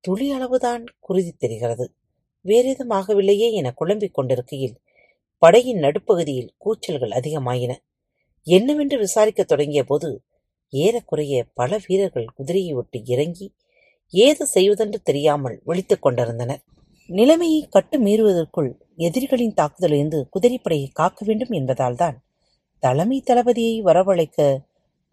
துளி 0.00 0.30
அளவுதான் 0.30 0.84
குருதி 1.00 1.32
தெரிகிறது. 1.32 1.94
வேறேதும் 2.44 2.90
ஆகவில்லையே 2.90 3.50
என 3.52 3.72
குழம்பிக் 3.72 4.14
கொண்டிருக்கையில் 4.14 4.81
படையின் 5.42 5.78
நடுப்பகுதியில் 5.78 6.52
கூச்சல்கள் 6.58 7.10
அதிகமாயின. 7.10 7.72
என்னவென்று 8.46 8.96
விசாரிக்கத் 8.98 9.44
தொடங்கிய 9.44 9.84
போது 9.84 10.08
ஏறக்குறைய 10.72 11.44
பல 11.54 11.78
வீரர்கள் 11.86 12.28
குதிரையை 12.34 12.74
விட்டு 12.74 12.98
இறங்கி 13.04 13.46
ஏது 14.14 14.46
செய்வதென்று 14.46 15.02
தெரியாமல் 15.02 15.56
விழித்துக் 15.64 16.02
கொண்டிருந்தனர். 16.02 16.62
நிலைமையை 17.08 17.68
கட்டுமீறுவதற்குள் 17.72 18.70
எதிரிகளின் 18.96 19.54
தாக்குதலிருந்து 19.54 20.18
குதிரைப்படையை 20.34 20.88
காக்க 20.92 21.24
வேண்டும் 21.24 21.50
என்பதால்தான் 21.50 22.16
தலைமை 22.82 23.18
தளபதியை 23.26 23.76
வரவழைக்க 23.82 24.40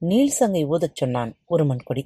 நீல்சங்கை 0.02 0.64
ஊதச் 0.68 0.96
சொன்னான் 0.96 1.32
ஒருமன்கொடி 1.50 2.04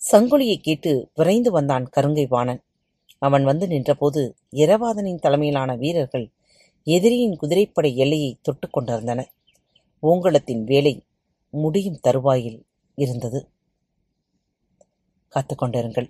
சங்கொலியை 0.00 0.56
கேட்டு 0.56 0.92
விரைந்து 1.14 1.50
வந்தான் 1.50 1.86
கருங்கை 1.96 2.26
வாணன் 2.28 2.60
அவன் 3.22 3.44
வந்து 3.44 3.66
நின்றபோது 3.66 4.20
இரவாதனின் 4.52 5.22
தலைமையிலான 5.24 5.70
வீரர்கள் 5.76 6.26
எதிரியின் 6.86 7.36
குதிரைப்படை 7.36 7.90
எல்லையை 7.96 8.30
தொட்டு 8.42 8.66
கொண்டிருந்தனர் 8.70 9.30
ஓங்கலத்தின் 10.02 10.62
வேலை 10.64 10.94
முடியும் 11.54 11.98
தருவாயில் 12.00 12.58
இருந்தது. 12.98 13.40
காத்துக்கொண்டிருங்கள் 15.32 16.08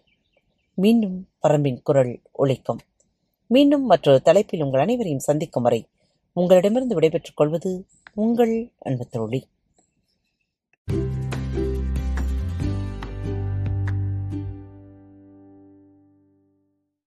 மீண்டும் 0.79 1.17
பரம்பின் 1.43 1.81
குரல் 1.83 2.13
ஒழிக்கும் 2.39 2.81
மீண்டும் 3.51 3.85
மற்றொரு 3.85 4.21
தலைப்பில் 4.23 4.63
உங்கள் 4.63 4.81
அனைவரையும் 4.81 5.27
சந்திக்கும் 5.29 5.63
வரை 5.63 5.81
உங்களிடமிருந்து 6.37 6.95
விடைபெற்றுக் 6.95 7.37
கொள்வது 7.37 7.71
உங்கள் 8.15 8.55
அன்பு 8.79 9.07
தோழி. 9.07 9.41